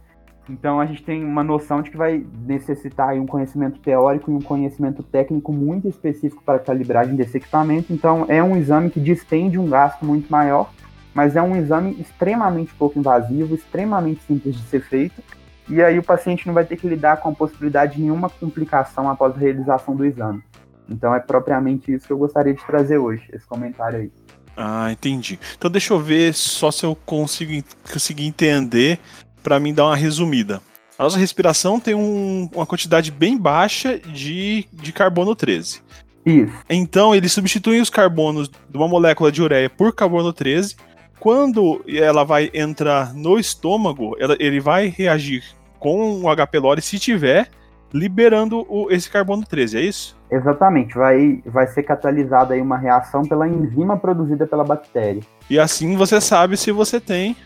então 0.48 0.78
a 0.78 0.86
gente 0.86 1.02
tem 1.02 1.24
uma 1.24 1.42
noção 1.42 1.80
de 1.80 1.90
que 1.90 1.96
vai 1.96 2.24
necessitar 2.46 3.14
um 3.14 3.26
conhecimento 3.26 3.78
teórico 3.80 4.30
e 4.30 4.34
um 4.34 4.40
conhecimento 4.40 5.02
técnico 5.02 5.52
muito 5.52 5.88
específico 5.88 6.42
para 6.44 6.56
a 6.56 6.60
calibragem 6.60 7.16
desse 7.16 7.38
equipamento. 7.38 7.92
Então 7.92 8.26
é 8.28 8.42
um 8.42 8.56
exame 8.56 8.90
que 8.90 9.00
distende 9.00 9.58
um 9.58 9.68
gasto 9.68 10.04
muito 10.04 10.30
maior, 10.30 10.70
mas 11.14 11.34
é 11.34 11.42
um 11.42 11.56
exame 11.56 11.96
extremamente 11.98 12.74
pouco 12.74 12.98
invasivo, 12.98 13.54
extremamente 13.54 14.22
simples 14.22 14.54
de 14.54 14.62
ser 14.62 14.82
feito. 14.82 15.22
E 15.68 15.82
aí 15.82 15.98
o 15.98 16.02
paciente 16.02 16.46
não 16.46 16.52
vai 16.52 16.64
ter 16.64 16.76
que 16.76 16.86
lidar 16.86 17.16
com 17.18 17.30
a 17.30 17.32
possibilidade 17.32 17.94
de 17.94 18.02
nenhuma 18.02 18.28
complicação 18.28 19.08
após 19.08 19.34
a 19.34 19.38
realização 19.38 19.96
do 19.96 20.04
exame. 20.04 20.42
Então 20.86 21.14
é 21.14 21.20
propriamente 21.20 21.90
isso 21.90 22.06
que 22.06 22.12
eu 22.12 22.18
gostaria 22.18 22.52
de 22.52 22.62
trazer 22.66 22.98
hoje, 22.98 23.24
esse 23.32 23.46
comentário 23.46 24.00
aí. 24.00 24.12
Ah, 24.56 24.92
entendi. 24.92 25.38
Então 25.56 25.70
deixa 25.70 25.92
eu 25.92 25.98
ver 25.98 26.32
só 26.34 26.70
se 26.70 26.84
eu 26.84 26.94
consigo 26.94 27.52
conseguir 27.90 28.26
entender 28.26 29.00
para 29.44 29.60
mim 29.60 29.74
dar 29.74 29.84
uma 29.84 29.96
resumida. 29.96 30.60
A 30.98 31.04
nossa 31.04 31.18
respiração 31.18 31.78
tem 31.78 31.94
um, 31.94 32.48
uma 32.54 32.64
quantidade 32.64 33.10
bem 33.10 33.36
baixa 33.36 33.98
de, 33.98 34.66
de 34.72 34.92
carbono 34.92 35.36
13. 35.36 35.82
Isso. 36.24 36.52
Então, 36.70 37.14
eles 37.14 37.32
substituem 37.32 37.80
os 37.80 37.90
carbonos 37.90 38.48
de 38.48 38.76
uma 38.76 38.88
molécula 38.88 39.30
de 39.30 39.42
ureia 39.42 39.68
por 39.68 39.94
carbono 39.94 40.32
13. 40.32 40.76
Quando 41.20 41.84
ela 41.86 42.24
vai 42.24 42.50
entrar 42.54 43.12
no 43.12 43.38
estômago, 43.38 44.16
ela, 44.18 44.36
ele 44.40 44.60
vai 44.60 44.86
reagir 44.86 45.44
com 45.78 46.22
o 46.22 46.28
H. 46.28 46.46
pylori 46.46 46.80
se 46.80 46.98
tiver, 46.98 47.50
liberando 47.92 48.64
o, 48.68 48.90
esse 48.90 49.10
carbono 49.10 49.44
13, 49.44 49.76
é 49.76 49.80
isso? 49.82 50.16
Exatamente, 50.30 50.94
vai, 50.94 51.42
vai 51.44 51.66
ser 51.66 51.82
catalisada 51.82 52.54
aí 52.54 52.60
uma 52.60 52.78
reação 52.78 53.22
pela 53.22 53.46
enzima 53.46 53.96
produzida 53.96 54.46
pela 54.46 54.64
bactéria. 54.64 55.22
E 55.50 55.58
assim 55.58 55.96
você 55.96 56.20
sabe 56.20 56.56
se 56.56 56.72
você 56.72 56.98
tem 56.98 57.36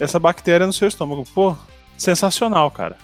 essa 0.00 0.18
bactéria 0.18 0.66
no 0.66 0.72
seu 0.72 0.88
estômago. 0.88 1.24
Pô, 1.34 1.54
sensacional, 1.96 2.70
cara. 2.70 2.96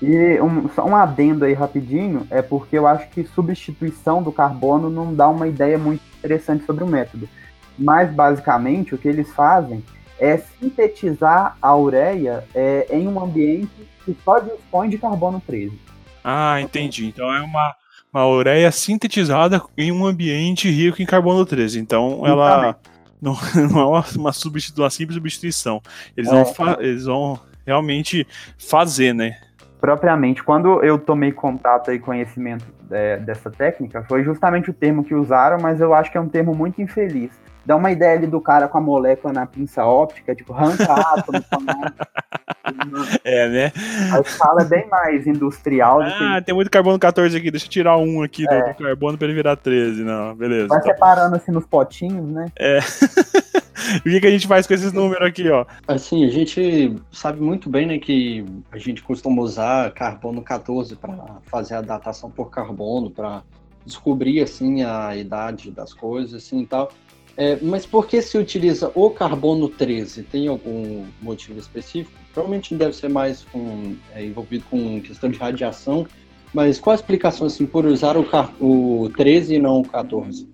E 0.00 0.40
um, 0.40 0.68
só 0.70 0.86
um 0.86 0.94
adendo 0.94 1.44
aí 1.44 1.52
rapidinho, 1.52 2.26
é 2.30 2.40
porque 2.40 2.78
eu 2.78 2.86
acho 2.86 3.08
que 3.10 3.24
substituição 3.24 4.22
do 4.22 4.30
carbono 4.30 4.88
não 4.88 5.12
dá 5.12 5.28
uma 5.28 5.48
ideia 5.48 5.76
muito 5.76 6.02
interessante 6.18 6.64
sobre 6.64 6.84
o 6.84 6.86
método. 6.86 7.28
Mas 7.76 8.10
basicamente 8.10 8.94
o 8.94 8.98
que 8.98 9.08
eles 9.08 9.32
fazem 9.32 9.84
é 10.18 10.36
sintetizar 10.36 11.56
a 11.60 11.76
ureia 11.76 12.44
é, 12.54 12.86
em 12.90 13.06
um 13.08 13.20
ambiente 13.20 13.88
que 14.04 14.16
só 14.24 14.38
dispõe 14.38 14.88
de 14.88 14.98
carbono 14.98 15.42
13. 15.44 15.78
Ah, 16.22 16.60
entendi. 16.60 17.06
Então 17.06 17.32
é 17.32 17.40
uma, 17.42 17.74
uma 18.12 18.26
ureia 18.26 18.70
sintetizada 18.70 19.62
em 19.76 19.90
um 19.90 20.06
ambiente 20.06 20.68
rico 20.70 21.02
em 21.02 21.06
carbono 21.06 21.44
13. 21.44 21.78
Então 21.80 22.22
ela 22.24 22.76
não, 23.20 23.36
não 23.70 23.80
é 23.80 23.84
uma, 23.84 24.04
uma, 24.16 24.32
substitu 24.32 24.82
uma 24.82 24.90
simples 24.90 25.16
substituição. 25.16 25.82
Eles, 26.16 26.30
é. 26.30 26.44
vão 26.44 26.80
eles 26.80 27.04
vão 27.04 27.40
realmente 27.66 28.26
fazer, 28.56 29.14
né? 29.14 29.40
Propriamente. 29.80 30.42
Quando 30.42 30.82
eu 30.82 30.98
tomei 30.98 31.32
contato 31.32 31.92
e 31.92 31.98
conhecimento 31.98 32.64
é, 32.90 33.16
dessa 33.18 33.50
técnica, 33.50 34.02
foi 34.02 34.24
justamente 34.24 34.70
o 34.70 34.74
termo 34.74 35.04
que 35.04 35.14
usaram, 35.14 35.58
mas 35.60 35.80
eu 35.80 35.94
acho 35.94 36.10
que 36.10 36.18
é 36.18 36.20
um 36.20 36.28
termo 36.28 36.54
muito 36.54 36.82
infeliz 36.82 37.30
dá 37.68 37.76
uma 37.76 37.90
ideia 37.90 38.16
ali 38.16 38.26
do 38.26 38.40
cara 38.40 38.66
com 38.66 38.78
a 38.78 38.80
molécula 38.80 39.30
na 39.30 39.44
pinça 39.44 39.84
óptica, 39.84 40.34
tipo, 40.34 40.54
arranca 40.54 40.90
átomo. 40.90 41.44
é, 43.22 43.48
né? 43.48 43.72
A 44.10 44.20
escala 44.20 44.62
é 44.62 44.64
bem 44.64 44.88
mais 44.88 45.26
industrial. 45.26 46.00
Ah, 46.00 46.36
que... 46.38 46.46
tem 46.46 46.54
muito 46.54 46.70
carbono 46.70 46.98
14 46.98 47.36
aqui, 47.36 47.50
deixa 47.50 47.66
eu 47.66 47.70
tirar 47.70 47.98
um 47.98 48.22
aqui 48.22 48.46
é. 48.48 48.72
do 48.72 48.78
carbono 48.78 49.18
para 49.18 49.26
ele 49.26 49.34
virar 49.34 49.54
13, 49.54 50.02
não, 50.02 50.34
beleza. 50.34 50.68
Vai 50.68 50.80
tá. 50.80 50.86
separando 50.86 51.36
assim 51.36 51.52
nos 51.52 51.66
potinhos, 51.66 52.26
né? 52.32 52.46
É. 52.58 52.78
o 54.00 54.02
que, 54.02 54.20
que 54.20 54.26
a 54.26 54.30
gente 54.30 54.46
faz 54.46 54.66
com 54.66 54.74
esses 54.74 54.92
números 54.92 55.26
aqui, 55.26 55.48
ó? 55.48 55.64
Assim, 55.86 56.24
a 56.24 56.30
gente 56.30 56.94
sabe 57.12 57.40
muito 57.40 57.70
bem, 57.70 57.86
né, 57.86 57.98
que 57.98 58.44
a 58.70 58.78
gente 58.78 59.02
costuma 59.02 59.42
usar 59.42 59.92
carbono 59.92 60.42
14 60.42 60.96
para 60.96 61.38
fazer 61.46 61.74
a 61.74 61.80
datação 61.80 62.30
por 62.30 62.50
carbono, 62.50 63.10
para 63.10 63.42
descobrir, 63.84 64.40
assim, 64.40 64.82
a 64.82 65.16
idade 65.16 65.70
das 65.70 65.94
coisas, 65.94 66.34
assim, 66.34 66.62
e 66.62 66.66
tal. 66.66 66.90
É, 67.36 67.56
mas 67.62 67.86
por 67.86 68.06
que 68.08 68.20
se 68.20 68.36
utiliza 68.36 68.90
o 68.96 69.10
carbono 69.10 69.68
13? 69.68 70.24
Tem 70.24 70.48
algum 70.48 71.06
motivo 71.22 71.58
específico? 71.58 72.18
Provavelmente 72.34 72.74
deve 72.74 72.94
ser 72.94 73.08
mais 73.08 73.44
com, 73.44 73.94
é, 74.12 74.24
envolvido 74.24 74.64
com 74.68 75.00
questão 75.00 75.30
de 75.30 75.38
radiação, 75.38 76.04
mas 76.52 76.80
qual 76.80 76.92
a 76.92 76.96
explicação 76.96 77.46
assim, 77.46 77.64
por 77.64 77.86
usar 77.86 78.16
o, 78.16 78.26
o 78.60 79.08
13 79.10 79.54
e 79.54 79.58
não 79.60 79.80
o 79.80 79.88
14? 79.88 80.48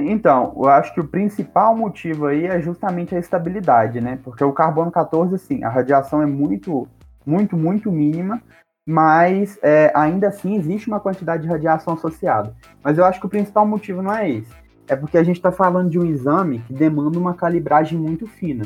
Então, 0.00 0.52
eu 0.56 0.68
acho 0.68 0.92
que 0.94 1.00
o 1.00 1.06
principal 1.06 1.76
motivo 1.76 2.26
aí 2.26 2.46
é 2.46 2.60
justamente 2.60 3.14
a 3.14 3.18
estabilidade, 3.18 4.00
né? 4.00 4.18
Porque 4.22 4.42
o 4.42 4.52
carbono 4.52 4.90
14, 4.90 5.34
assim, 5.34 5.64
a 5.64 5.68
radiação 5.68 6.22
é 6.22 6.26
muito, 6.26 6.88
muito, 7.26 7.56
muito 7.56 7.90
mínima, 7.90 8.42
mas 8.86 9.58
é, 9.62 9.92
ainda 9.94 10.28
assim 10.28 10.56
existe 10.56 10.88
uma 10.88 11.00
quantidade 11.00 11.42
de 11.42 11.48
radiação 11.48 11.94
associada. 11.94 12.54
Mas 12.82 12.98
eu 12.98 13.04
acho 13.04 13.20
que 13.20 13.26
o 13.26 13.30
principal 13.30 13.66
motivo 13.66 14.02
não 14.02 14.14
é 14.14 14.28
esse. 14.30 14.52
É 14.88 14.96
porque 14.96 15.16
a 15.16 15.22
gente 15.22 15.36
está 15.36 15.52
falando 15.52 15.90
de 15.90 15.98
um 15.98 16.04
exame 16.04 16.58
que 16.60 16.72
demanda 16.72 17.18
uma 17.18 17.34
calibragem 17.34 17.98
muito 17.98 18.26
fina. 18.26 18.64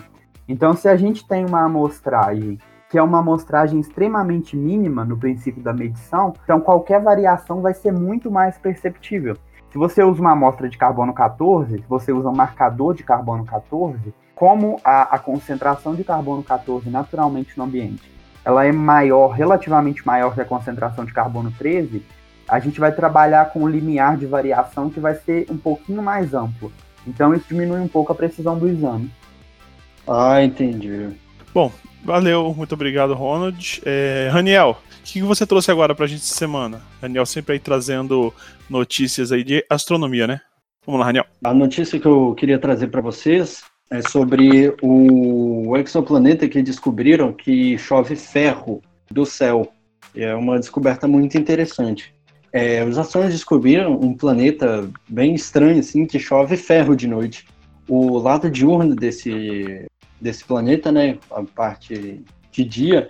Então, 0.49 0.75
se 0.75 0.89
a 0.89 0.97
gente 0.97 1.27
tem 1.27 1.45
uma 1.45 1.65
amostragem 1.65 2.59
que 2.89 2.97
é 2.99 3.03
uma 3.03 3.19
amostragem 3.19 3.81
extremamente 3.81 4.57
mínima 4.57 5.05
no 5.05 5.17
princípio 5.17 5.63
da 5.63 5.73
medição, 5.73 6.33
então 6.45 6.61
qualquer 6.61 7.01
variação 7.03 7.61
vai 7.61 7.75
ser 7.75 7.93
muito 7.93 8.31
mais 8.31 8.57
perceptível. 8.59 9.37
Se 9.73 9.79
você 9.79 10.03
usa 10.03 10.21
uma 10.21 10.33
amostra 10.33 10.69
de 10.69 10.79
carbono 10.79 11.13
14, 11.13 11.77
se 11.77 11.85
você 11.89 12.13
usa 12.13 12.29
um 12.29 12.35
marcador 12.35 12.95
de 12.95 13.03
carbono 13.03 13.45
14, 13.45 14.15
como 14.35 14.79
a, 14.85 15.15
a 15.15 15.19
concentração 15.19 15.95
de 15.95 16.05
carbono 16.05 16.43
14 16.43 16.89
naturalmente 16.89 17.57
no 17.57 17.65
ambiente, 17.65 18.11
ela 18.45 18.65
é 18.65 18.71
maior, 18.71 19.29
relativamente 19.31 20.07
maior 20.07 20.33
que 20.33 20.41
a 20.41 20.45
concentração 20.45 21.05
de 21.05 21.13
carbono 21.13 21.51
13, 21.59 22.03
a 22.49 22.61
gente 22.61 22.79
vai 22.79 22.93
trabalhar 22.93 23.51
com 23.51 23.65
um 23.65 23.69
limiar 23.69 24.17
de 24.17 24.25
variação 24.25 24.89
que 24.89 25.01
vai 25.01 25.15
ser 25.15 25.47
um 25.51 25.57
pouquinho 25.57 26.01
mais 26.01 26.33
amplo. 26.33 26.73
Então 27.07 27.35
isso 27.35 27.47
diminui 27.49 27.81
um 27.81 27.89
pouco 27.89 28.13
a 28.13 28.15
precisão 28.15 28.59
do 28.59 28.69
exame. 28.69 29.11
Ah, 30.07 30.43
entendi. 30.43 31.09
Bom, 31.53 31.73
valeu, 32.05 32.55
muito 32.55 32.75
obrigado, 32.75 33.15
Ronald. 33.15 33.83
É, 33.85 34.29
Raniel, 34.33 34.79
o 35.07 35.09
que 35.09 35.23
você 35.23 35.47
trouxe 35.47 35.71
agora 35.71 35.95
pra 35.95 36.09
gente 36.09 36.23
essa 36.23 36.35
semana? 36.35 36.83
Raniel 37.01 37.25
sempre 37.25 37.55
aí 37.55 37.61
trazendo 37.61 38.35
notícias 38.69 39.31
aí 39.31 39.45
de 39.45 39.65
astronomia, 39.71 40.27
né? 40.27 40.41
Vamos 40.85 40.99
lá, 40.99 41.07
Raniel. 41.07 41.25
A 41.45 41.55
notícia 41.55 42.01
que 42.01 42.07
eu 42.07 42.35
queria 42.35 42.59
trazer 42.59 42.89
para 42.89 43.01
vocês 43.01 43.63
é 43.89 44.03
sobre 44.03 44.75
o 44.83 45.77
exoplaneta 45.77 46.49
que 46.49 46.61
descobriram 46.61 47.33
que 47.33 47.79
chove 47.79 48.17
ferro 48.17 48.83
do 49.09 49.25
céu. 49.25 49.73
É 50.13 50.35
uma 50.35 50.59
descoberta 50.59 51.07
muito 51.07 51.39
interessante. 51.39 52.13
É, 52.53 52.85
os 52.85 52.99
astronautas 52.99 53.35
descobriram 53.35 53.93
um 54.01 54.13
planeta 54.13 54.91
bem 55.09 55.35
estranho, 55.35 55.79
assim, 55.79 56.05
que 56.05 56.19
chove 56.19 56.57
ferro 56.57 56.97
de 56.97 57.07
noite. 57.07 57.47
O 57.89 58.19
lado 58.19 58.51
diurno 58.51 58.97
desse, 58.97 59.87
desse 60.21 60.45
planeta, 60.45 60.91
né, 60.91 61.17
a 61.31 61.45
parte 61.45 62.25
de 62.51 62.65
dia, 62.65 63.09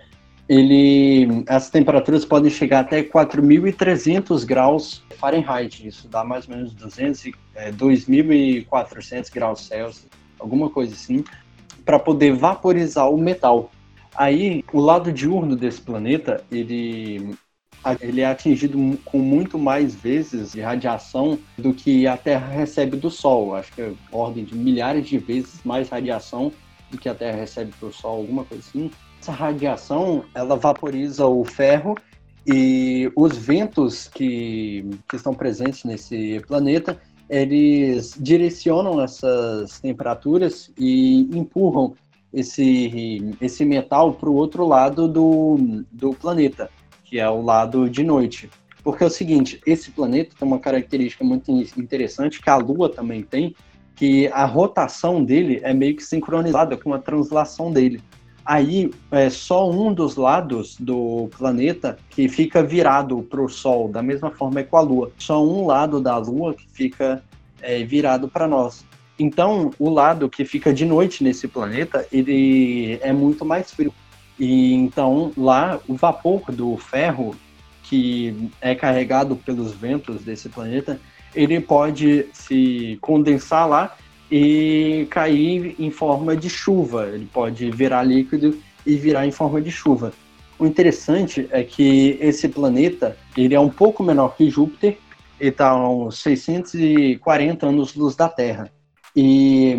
ele, 0.49 1.45
as 1.49 1.71
temperaturas 1.71 2.25
podem 2.25 2.51
chegar 2.51 2.81
até 2.81 3.03
4.300 3.03 4.45
graus 4.45 5.03
Fahrenheit. 5.19 5.87
Isso 5.87 6.09
dá 6.09 6.23
mais 6.23 6.49
ou 6.49 6.55
menos 6.55 6.73
200, 6.75 7.33
é, 7.55 7.73
2.400 7.73 9.33
graus 9.33 9.67
Celsius, 9.67 10.07
alguma 10.39 10.71
coisa 10.71 10.95
assim, 10.95 11.25
para 11.85 11.99
poder 11.99 12.33
vaporizar 12.33 13.11
o 13.11 13.19
metal. 13.19 13.71
Aí, 14.15 14.65
o 14.73 14.81
lado 14.81 15.13
diurno 15.13 15.57
desse 15.57 15.81
planeta, 15.81 16.43
ele 16.51 17.37
ele 18.01 18.21
é 18.21 18.27
atingido 18.27 18.99
com 19.05 19.19
muito 19.19 19.57
mais 19.57 19.95
vezes 19.95 20.53
de 20.53 20.61
radiação 20.61 21.39
do 21.57 21.73
que 21.73 22.05
a 22.05 22.17
Terra 22.17 22.49
recebe 22.49 22.97
do 22.97 23.09
Sol. 23.11 23.55
Acho 23.55 23.73
que 23.73 23.81
é 23.81 23.93
ordem 24.11 24.45
de 24.45 24.57
milhares 24.57 25.07
de 25.07 25.19
vezes 25.19 25.61
mais 25.63 25.89
radiação 25.89 26.53
do 26.91 26.99
que 26.99 27.09
a 27.09 27.15
Terra 27.15 27.37
recebe 27.37 27.73
do 27.81 27.93
Sol, 27.93 28.17
alguma 28.17 28.45
coisa 28.45 28.65
assim. 28.69 28.91
Essa 29.27 29.33
radiação, 29.33 30.23
ela 30.33 30.55
vaporiza 30.55 31.27
o 31.27 31.45
ferro 31.45 31.97
e 32.47 33.11
os 33.17 33.37
ventos 33.37 34.07
que, 34.07 34.89
que 35.09 35.17
estão 35.17 35.35
presentes 35.35 35.83
nesse 35.83 36.41
planeta, 36.47 36.97
eles 37.29 38.17
direcionam 38.21 39.03
essas 39.03 39.81
temperaturas 39.81 40.71
e 40.79 41.23
empurram 41.37 41.95
esse, 42.33 43.35
esse 43.41 43.65
metal 43.65 44.12
para 44.12 44.31
o 44.31 44.35
outro 44.37 44.65
lado 44.65 45.09
do, 45.09 45.57
do 45.91 46.15
planeta 46.15 46.71
que 47.03 47.19
é 47.19 47.29
o 47.29 47.43
lado 47.43 47.91
de 47.91 48.05
noite. 48.05 48.49
Porque 48.85 49.03
é 49.03 49.09
o 49.09 49.11
seguinte, 49.11 49.61
esse 49.67 49.91
planeta 49.91 50.37
tem 50.39 50.47
uma 50.47 50.61
característica 50.61 51.25
muito 51.25 51.51
interessante, 51.51 52.41
que 52.41 52.49
a 52.49 52.55
Lua 52.55 52.89
também 52.89 53.25
tem, 53.25 53.57
que 53.97 54.29
a 54.29 54.45
rotação 54.45 55.25
dele 55.25 55.59
é 55.65 55.75
meio 55.75 55.97
que 55.97 56.05
sincronizada 56.05 56.77
com 56.77 56.95
a 56.95 56.99
translação 57.01 57.73
dele. 57.73 58.01
Aí 58.47 58.93
é 59.11 59.29
só 59.29 59.69
um 59.69 59.93
dos 59.93 60.15
lados 60.15 60.77
do 60.79 61.29
planeta 61.37 61.99
que 62.09 62.29
fica 62.29 62.63
virado 62.63 63.21
para 63.23 63.43
o 63.43 63.49
Sol, 63.49 63.89
da 63.89 64.01
mesma 64.01 64.31
forma 64.31 64.61
é 64.61 64.63
com 64.63 64.77
a 64.77 64.81
Lua. 64.81 65.11
Só 65.19 65.45
um 65.45 65.67
lado 65.67 66.01
da 66.01 66.17
Lua 66.17 66.55
que 66.55 66.65
fica 66.73 67.25
é, 67.61 67.83
virado 67.83 68.29
para 68.29 68.47
nós. 68.47 68.85
Então, 69.19 69.73
o 69.81 69.91
lado 69.91 70.29
que 70.29 70.45
fica 70.45 70.73
de 70.73 70.85
noite 70.85 71.25
nesse 71.25 71.49
planeta, 71.49 72.07
ele 72.13 73.01
é 73.03 73.13
muito 73.13 73.45
mais 73.45 73.73
frio. 73.73 73.93
E 74.39 74.75
então 74.75 75.33
lá 75.37 75.81
o 75.89 75.95
vapor 75.95 76.53
do 76.53 76.77
ferro 76.77 77.35
que 77.83 78.51
é 78.61 78.75
carregado 78.75 79.35
pelos 79.37 79.73
ventos 79.73 80.23
desse 80.23 80.49
planeta, 80.49 81.01
ele 81.35 81.61
pode 81.61 82.27
se 82.33 82.99
condensar 83.01 83.69
lá 83.69 83.97
e 84.31 85.07
cair 85.11 85.75
em 85.79 85.91
forma 85.91 86.37
de 86.37 86.49
chuva. 86.49 87.09
Ele 87.09 87.29
pode 87.33 87.71
virar 87.71 88.03
líquido 88.03 88.59
e 88.85 88.97
virar 88.97 89.27
em 89.27 89.31
forma 89.31 89.61
de 89.61 89.71
chuva. 89.71 90.12
O 90.59 90.67
interessante 90.67 91.47
é 91.51 91.62
que 91.62 92.17
esse 92.21 92.49
planeta 92.49 93.17
ele 93.37 93.55
é 93.55 93.61
um 93.61 93.69
pouco 93.69 94.03
menor 94.03 94.37
que 94.37 94.49
Júpiter, 94.49 94.97
ele 95.39 95.51
está 95.51 95.69
a 95.69 95.89
uns 95.89 96.19
640 96.23 97.67
anos-luz 97.67 98.17
da 98.17 98.29
Terra. 98.29 98.71
E 99.15 99.77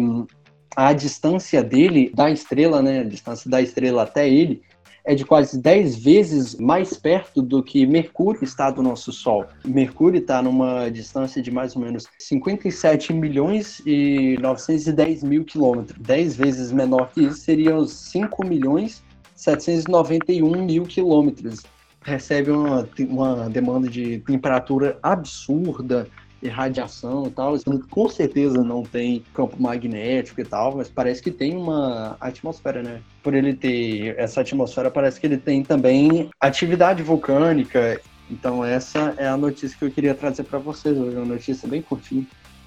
a 0.75 0.93
distância 0.93 1.63
dele 1.63 2.11
da 2.13 2.29
estrela, 2.29 2.81
né, 2.81 2.99
a 2.99 3.03
distância 3.03 3.49
da 3.49 3.61
estrela 3.61 4.03
até 4.03 4.29
ele, 4.29 4.61
é 5.07 5.15
de 5.15 5.23
quase 5.23 5.57
10 5.57 5.95
vezes 5.99 6.55
mais 6.55 6.97
perto 6.97 7.41
do 7.41 7.63
que 7.63 7.87
Mercúrio 7.87 8.43
está 8.43 8.69
do 8.69 8.83
nosso 8.83 9.13
Sol. 9.13 9.45
Mercúrio 9.65 10.19
está 10.19 10.41
numa 10.41 10.89
distância 10.89 11.41
de 11.41 11.49
mais 11.49 11.77
ou 11.77 11.81
menos 11.81 12.07
57 12.19 13.13
milhões 13.13 13.81
e 13.85 14.37
910 14.41 15.23
mil 15.23 15.45
quilômetros. 15.45 15.97
10 15.97 16.35
vezes 16.35 16.73
menor 16.73 17.09
que 17.11 17.21
isso 17.21 17.37
seriam 17.37 17.87
5 17.87 18.45
milhões 18.45 19.01
791 19.33 20.65
mil 20.65 20.83
quilômetros. 20.83 21.63
Recebe 22.01 22.51
uma, 22.51 22.87
uma 23.07 23.49
demanda 23.49 23.87
de 23.87 24.19
temperatura 24.19 24.99
absurda, 25.01 26.09
e 26.41 26.47
radiação 26.47 27.27
e 27.27 27.31
tal. 27.31 27.55
Com 27.89 28.09
certeza 28.09 28.63
não 28.63 28.83
tem 28.83 29.23
campo 29.33 29.61
magnético 29.61 30.41
e 30.41 30.45
tal, 30.45 30.77
mas 30.77 30.89
parece 30.89 31.21
que 31.21 31.31
tem 31.31 31.55
uma 31.55 32.17
atmosfera, 32.19 32.81
né? 32.83 33.01
Por 33.23 33.33
ele 33.33 33.53
ter 33.53 34.15
essa 34.17 34.41
atmosfera, 34.41 34.91
parece 34.91 35.19
que 35.19 35.27
ele 35.27 35.37
tem 35.37 35.63
também 35.63 36.29
atividade 36.39 37.03
vulcânica. 37.03 37.99
Então 38.29 38.63
essa 38.63 39.13
é 39.17 39.27
a 39.27 39.37
notícia 39.37 39.77
que 39.77 39.85
eu 39.85 39.91
queria 39.91 40.13
trazer 40.13 40.43
para 40.43 40.59
vocês 40.59 40.97
hoje, 40.97 41.15
uma 41.15 41.25
notícia 41.25 41.67
bem 41.67 41.81
curtinha. 41.81 42.25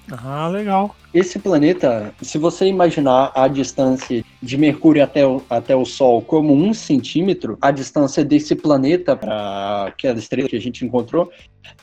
Ah, 0.09 0.47
legal. 0.47 0.95
Esse 1.13 1.39
planeta, 1.39 2.13
se 2.21 2.37
você 2.37 2.65
imaginar 2.65 3.31
a 3.35 3.47
distância 3.47 4.23
de 4.41 4.57
Mercúrio 4.57 5.03
até 5.03 5.25
o, 5.25 5.41
até 5.49 5.75
o 5.75 5.85
Sol 5.85 6.21
como 6.21 6.53
um 6.53 6.73
centímetro, 6.73 7.57
a 7.61 7.71
distância 7.71 8.23
desse 8.23 8.55
planeta 8.55 9.15
para 9.15 9.87
aquela 9.87 10.17
estrela 10.17 10.49
que 10.49 10.55
a 10.55 10.61
gente 10.61 10.85
encontrou 10.85 11.31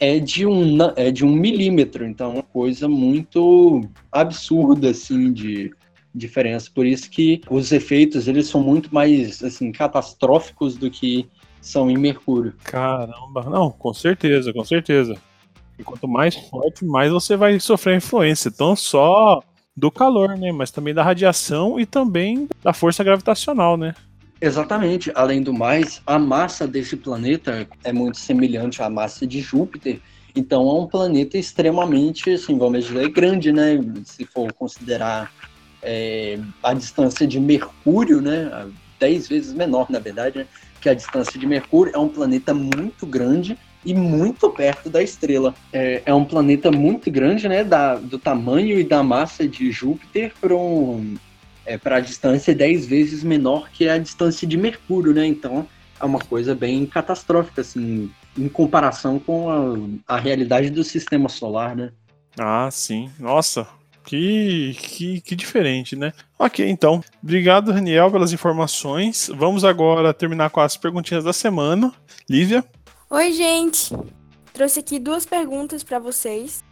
é 0.00 0.18
de 0.18 0.46
um, 0.46 0.78
é 0.96 1.10
de 1.10 1.24
um 1.24 1.32
milímetro. 1.32 2.06
Então, 2.06 2.30
é 2.30 2.34
uma 2.34 2.42
coisa 2.42 2.88
muito 2.88 3.82
absurda, 4.10 4.90
assim, 4.90 5.32
de 5.32 5.70
diferença. 6.14 6.70
Por 6.74 6.86
isso 6.86 7.10
que 7.10 7.40
os 7.48 7.72
efeitos, 7.72 8.28
eles 8.28 8.46
são 8.46 8.62
muito 8.62 8.92
mais, 8.92 9.42
assim, 9.42 9.70
catastróficos 9.70 10.76
do 10.76 10.90
que 10.90 11.28
são 11.60 11.90
em 11.90 11.96
Mercúrio. 11.96 12.54
Caramba, 12.64 13.44
não, 13.44 13.70
com 13.70 13.92
certeza, 13.92 14.52
com 14.52 14.64
certeza. 14.64 15.16
E 15.78 15.84
quanto 15.84 16.08
mais 16.08 16.34
forte, 16.34 16.84
mais 16.84 17.12
você 17.12 17.36
vai 17.36 17.60
sofrer 17.60 17.96
influência, 17.96 18.52
não 18.58 18.74
só 18.74 19.42
do 19.76 19.90
calor, 19.90 20.36
né, 20.36 20.50
mas 20.50 20.72
também 20.72 20.92
da 20.92 21.04
radiação 21.04 21.78
e 21.78 21.86
também 21.86 22.48
da 22.64 22.72
força 22.72 23.04
gravitacional, 23.04 23.76
né? 23.76 23.94
Exatamente. 24.40 25.10
Além 25.14 25.42
do 25.42 25.52
mais, 25.52 26.02
a 26.06 26.18
massa 26.18 26.66
desse 26.66 26.96
planeta 26.96 27.66
é 27.84 27.92
muito 27.92 28.18
semelhante 28.18 28.82
à 28.82 28.90
massa 28.90 29.26
de 29.26 29.40
Júpiter. 29.40 30.00
Então 30.34 30.68
é 30.68 30.80
um 30.80 30.86
planeta 30.86 31.38
extremamente, 31.38 32.30
assim, 32.30 32.58
vamos 32.58 32.86
dizer, 32.86 33.08
grande, 33.10 33.52
né? 33.52 33.80
Se 34.04 34.24
for 34.24 34.52
considerar 34.52 35.32
é, 35.82 36.38
a 36.62 36.74
distância 36.74 37.26
de 37.26 37.40
Mercúrio, 37.40 38.20
né? 38.20 38.68
10 38.98 39.28
vezes 39.28 39.52
menor, 39.54 39.86
na 39.88 40.00
verdade, 40.00 40.38
né, 40.38 40.46
que 40.80 40.88
a 40.88 40.94
distância 40.94 41.38
de 41.38 41.46
Mercúrio. 41.46 41.92
É 41.94 41.98
um 41.98 42.08
planeta 42.08 42.52
muito 42.52 43.06
grande 43.06 43.56
e 43.88 43.94
muito 43.94 44.50
perto 44.50 44.90
da 44.90 45.02
estrela. 45.02 45.54
É, 45.72 46.02
é 46.04 46.12
um 46.12 46.22
planeta 46.24 46.70
muito 46.70 47.10
grande, 47.10 47.48
né? 47.48 47.64
Da, 47.64 47.94
do 47.94 48.18
tamanho 48.18 48.78
e 48.78 48.84
da 48.84 49.02
massa 49.02 49.48
de 49.48 49.72
Júpiter 49.72 50.34
para 50.38 50.54
um, 50.54 51.16
é, 51.64 51.80
a 51.82 52.00
distância 52.00 52.54
10 52.54 52.84
vezes 52.84 53.24
menor 53.24 53.70
que 53.70 53.88
a 53.88 53.96
distância 53.96 54.46
de 54.46 54.58
Mercúrio, 54.58 55.14
né? 55.14 55.26
Então 55.26 55.66
é 55.98 56.04
uma 56.04 56.18
coisa 56.18 56.54
bem 56.54 56.84
catastrófica, 56.84 57.62
assim, 57.62 58.10
em 58.36 58.46
comparação 58.46 59.18
com 59.18 59.48
a, 60.06 60.14
a 60.16 60.20
realidade 60.20 60.68
do 60.68 60.84
sistema 60.84 61.30
solar, 61.30 61.74
né? 61.74 61.90
Ah, 62.38 62.68
sim. 62.70 63.10
Nossa, 63.18 63.66
que, 64.04 64.76
que, 64.78 65.20
que, 65.22 65.34
diferente, 65.34 65.96
né? 65.96 66.12
Ok, 66.38 66.68
então. 66.68 67.02
Obrigado, 67.22 67.72
Daniel, 67.72 68.10
pelas 68.10 68.34
informações. 68.34 69.30
Vamos 69.34 69.64
agora 69.64 70.12
terminar 70.12 70.50
com 70.50 70.60
as 70.60 70.76
perguntinhas 70.76 71.24
da 71.24 71.32
semana. 71.32 71.92
Lívia? 72.28 72.64
Oi, 73.10 73.32
gente. 73.32 73.88
Trouxe 74.52 74.80
aqui 74.80 74.98
duas 74.98 75.24
perguntas 75.24 75.82
para 75.82 75.98
vocês. 75.98 76.62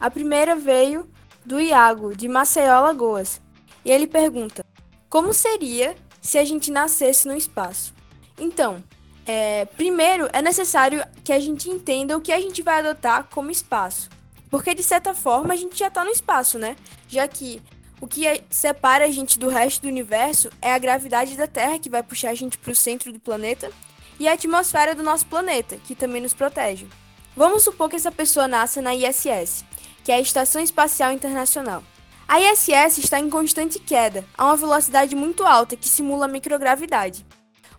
A 0.00 0.10
primeira 0.10 0.56
veio 0.56 1.06
do 1.44 1.60
Iago, 1.60 2.16
de 2.16 2.28
Maceió, 2.28 2.80
Lagoas. 2.80 3.42
E 3.84 3.90
ele 3.90 4.06
pergunta: 4.06 4.64
Como 5.10 5.34
seria 5.34 5.94
se 6.18 6.38
a 6.38 6.44
gente 6.46 6.70
nascesse 6.70 7.28
no 7.28 7.36
espaço? 7.36 7.92
Então, 8.38 8.82
é, 9.26 9.66
primeiro 9.66 10.30
é 10.32 10.40
necessário 10.40 11.04
que 11.22 11.30
a 11.30 11.38
gente 11.38 11.68
entenda 11.68 12.16
o 12.16 12.22
que 12.22 12.32
a 12.32 12.40
gente 12.40 12.62
vai 12.62 12.78
adotar 12.78 13.28
como 13.30 13.50
espaço. 13.50 14.08
Porque 14.50 14.74
de 14.74 14.82
certa 14.82 15.12
forma 15.12 15.52
a 15.52 15.56
gente 15.58 15.78
já 15.78 15.88
está 15.88 16.02
no 16.02 16.10
espaço, 16.10 16.58
né? 16.58 16.74
Já 17.06 17.28
que 17.28 17.60
o 18.00 18.06
que 18.06 18.24
separa 18.48 19.04
a 19.04 19.10
gente 19.10 19.38
do 19.38 19.50
resto 19.50 19.82
do 19.82 19.88
universo 19.88 20.48
é 20.62 20.72
a 20.72 20.78
gravidade 20.78 21.36
da 21.36 21.46
Terra, 21.46 21.78
que 21.78 21.90
vai 21.90 22.02
puxar 22.02 22.30
a 22.30 22.34
gente 22.34 22.56
para 22.56 22.72
o 22.72 22.74
centro 22.74 23.12
do 23.12 23.20
planeta, 23.20 23.70
e 24.22 24.28
a 24.28 24.34
atmosfera 24.34 24.94
do 24.94 25.02
nosso 25.02 25.26
planeta, 25.26 25.78
que 25.78 25.96
também 25.96 26.22
nos 26.22 26.32
protege. 26.32 26.86
Vamos 27.36 27.64
supor 27.64 27.90
que 27.90 27.96
essa 27.96 28.12
pessoa 28.12 28.46
nasça 28.46 28.80
na 28.80 28.94
ISS, 28.94 29.64
que 30.04 30.12
é 30.12 30.14
a 30.14 30.20
Estação 30.20 30.62
Espacial 30.62 31.10
Internacional. 31.12 31.82
A 32.28 32.40
ISS 32.40 32.98
está 32.98 33.18
em 33.18 33.28
constante 33.28 33.80
queda, 33.80 34.24
a 34.38 34.44
uma 34.44 34.56
velocidade 34.56 35.16
muito 35.16 35.44
alta 35.44 35.74
que 35.74 35.88
simula 35.88 36.26
a 36.26 36.28
microgravidade. 36.28 37.26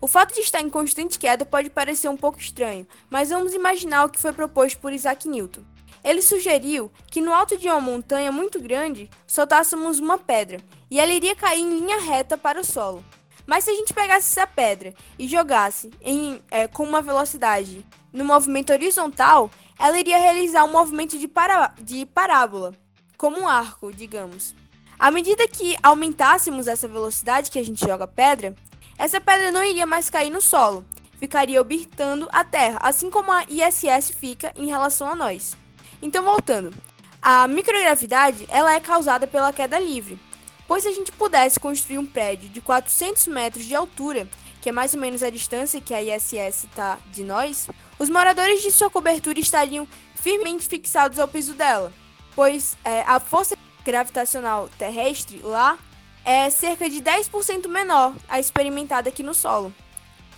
O 0.02 0.08
fato 0.08 0.34
de 0.34 0.42
estar 0.42 0.60
em 0.60 0.70
constante 0.70 1.18
queda 1.18 1.46
pode 1.46 1.70
parecer 1.70 2.10
um 2.10 2.18
pouco 2.18 2.38
estranho, 2.40 2.86
mas 3.10 3.30
vamos 3.30 3.54
imaginar 3.54 4.04
o 4.04 4.10
que 4.10 4.20
foi 4.20 4.34
proposto 4.34 4.80
por 4.80 4.92
Isaac 4.92 5.30
Newton. 5.30 5.62
Ele 6.04 6.22
sugeriu 6.22 6.92
que 7.10 7.22
no 7.22 7.32
alto 7.32 7.58
de 7.58 7.70
uma 7.70 7.80
montanha 7.80 8.34
muito 8.34 8.60
grande 8.60 9.10
soltássemos 9.26 9.98
uma 9.98 10.18
pedra 10.18 10.58
e 10.92 11.00
ela 11.00 11.14
iria 11.14 11.38
cair 11.38 11.62
em 11.62 11.80
linha 11.80 12.02
reta 12.02 12.38
para 12.38 12.60
o 12.60 12.66
solo. 12.66 13.02
Mas 13.46 13.64
se 13.64 13.72
a 13.72 13.74
gente 13.74 13.94
pegasse 13.94 14.28
essa 14.40 14.48
pedra 14.48 14.94
e 15.18 15.28
jogasse 15.28 15.92
em, 16.02 16.42
é, 16.50 16.68
com 16.68 16.84
uma 16.84 17.02
velocidade 17.02 17.86
no 18.12 18.24
movimento 18.24 18.72
horizontal, 18.72 19.50
ela 19.78 20.00
iria 20.00 20.18
realizar 20.18 20.64
um 20.64 20.72
movimento 20.72 21.18
de, 21.18 21.28
para, 21.28 21.74
de 21.82 22.06
parábola, 22.06 22.74
como 23.18 23.40
um 23.40 23.48
arco, 23.48 23.92
digamos. 23.92 24.56
À 24.98 25.12
medida 25.12 25.48
que 25.48 25.76
aumentássemos 25.84 26.68
essa 26.68 26.88
velocidade 26.88 27.52
que 27.52 27.60
a 27.60 27.66
gente 27.66 27.86
joga 27.86 28.08
pedra, 28.08 28.56
essa 28.98 29.20
pedra 29.20 29.52
não 29.52 29.64
iria 29.64 29.86
mais 29.86 30.10
cair 30.10 30.30
no 30.30 30.40
solo, 30.40 30.86
ficaria 31.18 31.60
orbitando 31.60 32.30
a 32.32 32.44
Terra, 32.44 32.80
assim 32.82 33.10
como 33.10 33.32
a 33.32 33.44
ISS 33.50 34.12
fica 34.12 34.54
em 34.56 34.68
relação 34.68 35.10
a 35.10 35.16
nós. 35.16 35.58
Então, 36.02 36.24
voltando. 36.24 36.74
A 37.22 37.48
microgravidade 37.48 38.46
ela 38.50 38.74
é 38.74 38.80
causada 38.82 39.26
pela 39.26 39.54
queda 39.54 39.80
livre, 39.80 40.20
pois 40.68 40.84
se 40.84 40.90
a 40.90 40.94
gente 40.94 41.12
pudesse 41.12 41.60
construir 41.60 41.98
um 41.98 42.06
prédio 42.06 42.50
de 42.50 42.62
400 42.62 43.28
metros 43.28 43.66
de 43.66 43.76
altura, 43.76 44.28
que 44.62 44.70
é 44.70 44.72
mais 44.72 44.94
ou 44.94 45.00
menos 45.00 45.22
a 45.24 45.30
distância 45.30 45.82
que 45.82 45.94
a 45.94 46.02
ISS 46.02 46.66
está 46.66 46.98
de 47.12 47.24
nós, 47.24 47.68
os 48.00 48.10
moradores 48.10 48.62
de 48.62 48.72
sua 48.72 48.90
cobertura 48.90 49.40
estariam 49.40 49.88
firmemente 50.16 50.68
fixados 50.68 51.20
ao 51.20 51.28
piso 51.28 51.54
dela, 51.54 51.92
pois 52.36 52.78
é, 52.84 53.02
a 53.02 53.20
força 53.20 53.58
gravitacional 53.84 54.70
terrestre 54.78 55.40
lá 55.44 55.78
é 56.26 56.50
cerca 56.50 56.90
de 56.90 57.02
10% 57.02 57.68
menor 57.68 58.16
a 58.30 58.40
experimentada 58.40 59.10
aqui 59.10 59.22
no 59.22 59.34
solo. 59.34 59.74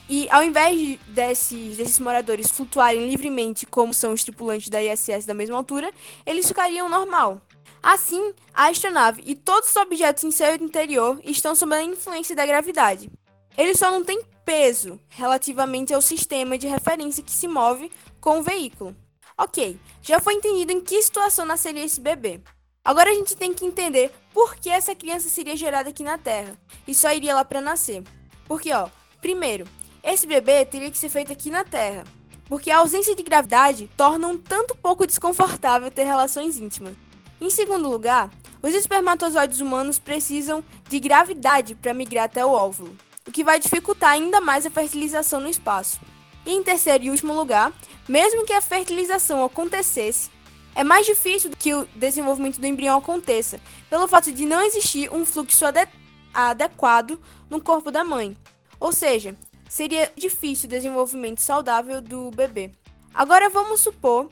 E 0.08 0.28
ao 0.30 0.44
invés 0.44 1.00
desses, 1.08 1.78
desses 1.78 2.00
moradores 2.00 2.52
flutuarem 2.52 3.08
livremente 3.08 3.66
como 3.66 3.94
são 3.94 4.14
os 4.14 4.24
tripulantes 4.24 4.70
da 4.70 4.82
ISS 4.84 5.26
da 5.26 5.34
mesma 5.34 5.58
altura, 5.58 5.92
eles 6.26 6.48
ficariam 6.48 6.88
normal. 6.88 7.42
Assim, 7.86 8.34
a 8.52 8.70
astronave 8.70 9.22
e 9.28 9.36
todos 9.36 9.70
os 9.70 9.76
objetos 9.76 10.24
em 10.24 10.32
seu 10.32 10.56
interior 10.56 11.20
estão 11.24 11.54
sob 11.54 11.76
a 11.76 11.84
influência 11.84 12.36
da 12.36 12.44
gravidade. 12.44 13.12
Eles 13.56 13.78
só 13.78 13.92
não 13.92 14.04
têm 14.04 14.24
peso 14.44 15.00
relativamente 15.08 15.94
ao 15.94 16.02
sistema 16.02 16.58
de 16.58 16.66
referência 16.66 17.22
que 17.22 17.32
se 17.32 17.48
move 17.48 17.92
com 18.20 18.40
o 18.40 18.42
veículo. 18.42 18.96
Ok, 19.38 19.80
já 20.02 20.20
foi 20.20 20.34
entendido 20.34 20.72
em 20.72 20.82
que 20.82 21.00
situação 21.00 21.46
nasceria 21.46 21.86
esse 21.86 22.02
bebê. 22.02 22.42
Agora 22.84 23.12
a 23.12 23.14
gente 23.14 23.36
tem 23.36 23.54
que 23.54 23.68
entender 23.68 24.12
por 24.34 24.56
que 24.56 24.68
essa 24.68 24.96
criança 24.96 25.30
seria 25.30 25.56
gerada 25.56 25.90
aqui 25.90 26.02
na 26.02 26.18
Terra 26.18 26.58
e 26.88 26.96
só 26.96 27.14
iria 27.14 27.36
lá 27.36 27.46
para 27.46 27.62
nascer. 27.62 28.02
Porque, 28.48 28.74
ó, 28.74 28.90
primeiro, 29.22 29.68
esse 30.02 30.26
bebê 30.26 30.66
teria 30.66 30.90
que 30.90 30.98
ser 30.98 31.10
feito 31.10 31.32
aqui 31.32 31.52
na 31.52 31.64
Terra, 31.64 32.04
porque 32.46 32.72
a 32.72 32.80
ausência 32.80 33.16
de 33.16 33.22
gravidade 33.22 33.88
torna 33.96 34.28
um 34.28 34.40
tanto 34.40 34.76
pouco 34.76 35.06
desconfortável 35.06 35.92
ter 35.92 36.06
relações 36.06 36.58
íntimas. 36.58 37.05
Em 37.40 37.50
segundo 37.50 37.90
lugar, 37.90 38.30
os 38.62 38.74
espermatozoides 38.74 39.60
humanos 39.60 40.00
precisam 40.00 40.64
de 40.90 41.00
gravidade 41.00 41.76
para 41.76 41.94
migrar 41.94 42.26
até 42.26 42.46
o 42.46 42.52
óvulo, 42.52 42.96
o 43.28 43.32
que 43.32 43.44
vai 43.44 43.60
dificultar 43.60 44.12
ainda 44.12 44.40
mais 44.40 44.66
a 44.66 44.70
fertilização 44.70 45.42
no 45.42 45.50
espaço. 45.50 46.00
E 46.46 46.54
em 46.54 46.64
terceiro 46.64 47.04
e 47.04 47.10
último 47.10 47.34
lugar, 47.34 47.74
mesmo 48.08 48.46
que 48.46 48.54
a 48.54 48.62
fertilização 48.62 49.44
acontecesse, 49.44 50.30
é 50.74 50.84
mais 50.84 51.06
difícil 51.06 51.52
que 51.58 51.74
o 51.74 51.86
desenvolvimento 51.96 52.60
do 52.60 52.68
embrião 52.68 52.98
aconteça, 52.98 53.60
pelo 53.90 54.08
fato 54.08 54.32
de 54.32 54.46
não 54.46 54.62
existir 54.62 55.12
um 55.14 55.26
fluxo 55.26 55.66
ade 55.66 55.88
adequado 56.34 57.20
no 57.50 57.62
corpo 57.62 57.92
da 57.92 58.04
mãe. 58.04 58.36
Ou 58.80 58.92
seja, 58.92 59.36
seria 59.70 60.12
difícil 60.16 60.68
o 60.68 60.70
desenvolvimento 60.70 61.40
saudável 61.40 62.02
do 62.02 62.30
bebê. 62.32 62.72
Agora 63.14 63.50
vamos 63.50 63.82
supor 63.82 64.30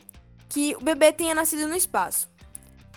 que 0.49 0.75
o 0.75 0.81
bebê 0.81 1.11
tenha 1.11 1.33
nascido 1.33 1.67
no 1.67 1.75
espaço. 1.75 2.32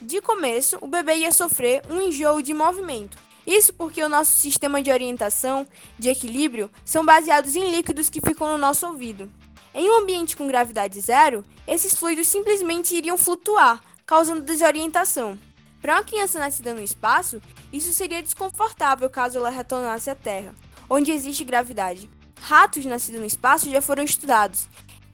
De 0.01 0.21
começo, 0.21 0.79
o 0.81 0.87
bebê 0.87 1.17
ia 1.17 1.33
sofrer 1.33 1.83
um 1.91 2.01
enjoo 2.01 2.43
de 2.43 2.53
movimento. 2.53 3.17
Isso 3.47 3.73
porque 3.73 4.03
o 4.03 4.09
nosso 4.09 4.33
sistema 4.33 4.83
de 4.83 4.91
orientação, 4.91 5.67
de 5.99 6.09
equilíbrio, 6.09 6.71
são 6.85 7.05
baseados 7.05 7.57
em 7.57 7.71
líquidos 7.71 8.11
que 8.11 8.21
ficam 8.21 8.53
no 8.53 8.59
nosso 8.59 8.87
ouvido. 8.87 9.31
Em 9.75 9.89
um 9.91 9.99
ambiente 9.99 10.37
com 10.37 10.47
gravidade 10.47 11.01
zero, 11.01 11.45
esses 11.67 11.95
fluidos 11.95 12.29
simplesmente 12.29 12.95
iriam 12.95 13.17
flutuar, 13.17 13.83
causando 14.05 14.43
desorientação. 14.43 15.39
Para 15.81 15.95
uma 15.95 16.05
criança 16.05 16.39
nascida 16.39 16.75
no 16.75 16.83
espaço, 16.83 17.41
isso 17.73 17.93
seria 17.93 18.23
desconfortável 18.23 19.09
caso 19.09 19.39
ela 19.39 19.51
retornasse 19.51 20.11
à 20.11 20.15
Terra, 20.15 20.55
onde 20.89 21.13
existe 21.13 21.45
gravidade 21.45 22.09
ratos 22.47 22.85
nascidos 22.85 23.21
no 23.21 23.27
espaço 23.27 23.71
já 23.71 23.83
foram 23.83 24.05
estudados 24.05 24.69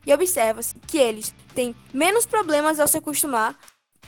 e 0.07 0.13
observa-se 0.13 0.75
que 0.87 0.99
eles 0.99 1.35
têm 1.55 1.75
menos 1.93 2.27
problemas 2.27 2.81
ao 2.81 2.89
se 2.89 2.99
acostumar 2.99 3.57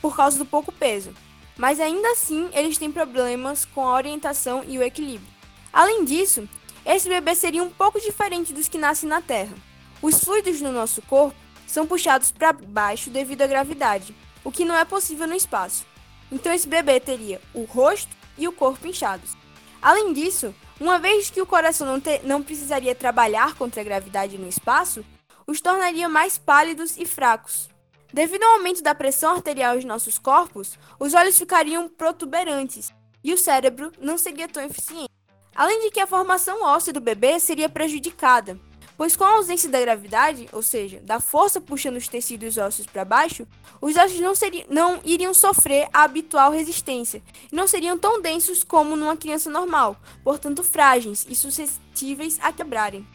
por 0.05 0.15
causa 0.15 0.37
do 0.37 0.45
pouco 0.45 0.71
peso, 0.71 1.11
mas 1.57 1.79
ainda 1.79 2.07
assim 2.11 2.47
eles 2.53 2.77
têm 2.77 2.91
problemas 2.91 3.65
com 3.65 3.87
a 3.87 3.95
orientação 3.95 4.63
e 4.67 4.77
o 4.77 4.83
equilíbrio. 4.83 5.33
Além 5.73 6.05
disso, 6.05 6.47
esse 6.85 7.09
bebê 7.09 7.33
seria 7.33 7.63
um 7.63 7.71
pouco 7.71 7.99
diferente 7.99 8.53
dos 8.53 8.67
que 8.67 8.77
nascem 8.77 9.09
na 9.09 9.19
Terra. 9.19 9.55
Os 10.03 10.23
fluidos 10.23 10.61
no 10.61 10.71
nosso 10.71 11.01
corpo 11.01 11.35
são 11.65 11.87
puxados 11.87 12.29
para 12.29 12.53
baixo 12.53 13.09
devido 13.09 13.41
à 13.41 13.47
gravidade, 13.47 14.15
o 14.43 14.51
que 14.51 14.63
não 14.63 14.75
é 14.75 14.85
possível 14.85 15.25
no 15.25 15.33
espaço. 15.33 15.87
Então 16.31 16.53
esse 16.53 16.67
bebê 16.67 16.99
teria 16.99 17.41
o 17.51 17.63
rosto 17.63 18.15
e 18.37 18.47
o 18.47 18.51
corpo 18.51 18.85
inchados. 18.85 19.35
Além 19.81 20.13
disso, 20.13 20.53
uma 20.79 20.99
vez 20.99 21.31
que 21.31 21.41
o 21.41 21.47
coração 21.47 21.87
não, 21.87 22.03
não 22.23 22.43
precisaria 22.43 22.93
trabalhar 22.93 23.55
contra 23.55 23.81
a 23.81 23.83
gravidade 23.83 24.37
no 24.37 24.47
espaço, 24.47 25.03
os 25.47 25.59
tornaria 25.61 26.07
mais 26.07 26.37
pálidos 26.37 26.95
e 26.95 27.07
fracos. 27.07 27.73
Devido 28.15 28.43
ao 28.43 28.53
aumento 28.53 28.81
da 28.81 28.95
pressão 28.95 29.33
arterial 29.33 29.77
em 29.77 29.83
nossos 29.83 30.17
corpos, 30.17 30.79
os 30.97 31.13
olhos 31.13 31.37
ficariam 31.37 31.89
protuberantes 31.89 32.93
e 33.21 33.33
o 33.33 33.37
cérebro 33.37 33.91
não 33.99 34.17
seria 34.17 34.47
tão 34.47 34.63
eficiente. 34.63 35.09
Além 35.53 35.81
de 35.81 35.91
que 35.91 35.99
a 35.99 36.07
formação 36.07 36.63
óssea 36.63 36.93
do 36.93 37.01
bebê 37.01 37.37
seria 37.41 37.67
prejudicada, 37.67 38.57
pois 38.95 39.17
com 39.17 39.25
a 39.25 39.31
ausência 39.31 39.69
da 39.69 39.81
gravidade, 39.81 40.47
ou 40.53 40.61
seja, 40.61 41.01
da 41.01 41.19
força 41.19 41.59
puxando 41.59 41.97
os 41.97 42.07
tecidos 42.07 42.57
ósseos 42.57 42.87
para 42.87 43.03
baixo, 43.03 43.45
os 43.81 43.97
ossos 43.97 44.21
não, 44.21 44.33
seriam, 44.33 44.65
não 44.69 45.01
iriam 45.03 45.33
sofrer 45.33 45.89
a 45.91 46.03
habitual 46.03 46.53
resistência 46.53 47.21
e 47.51 47.53
não 47.53 47.67
seriam 47.67 47.99
tão 47.99 48.21
densos 48.21 48.63
como 48.63 48.95
numa 48.95 49.17
criança 49.17 49.49
normal, 49.49 49.97
portanto 50.23 50.63
frágeis 50.63 51.25
e 51.29 51.35
suscetíveis 51.35 52.39
a 52.41 52.53
quebrarem. 52.53 53.05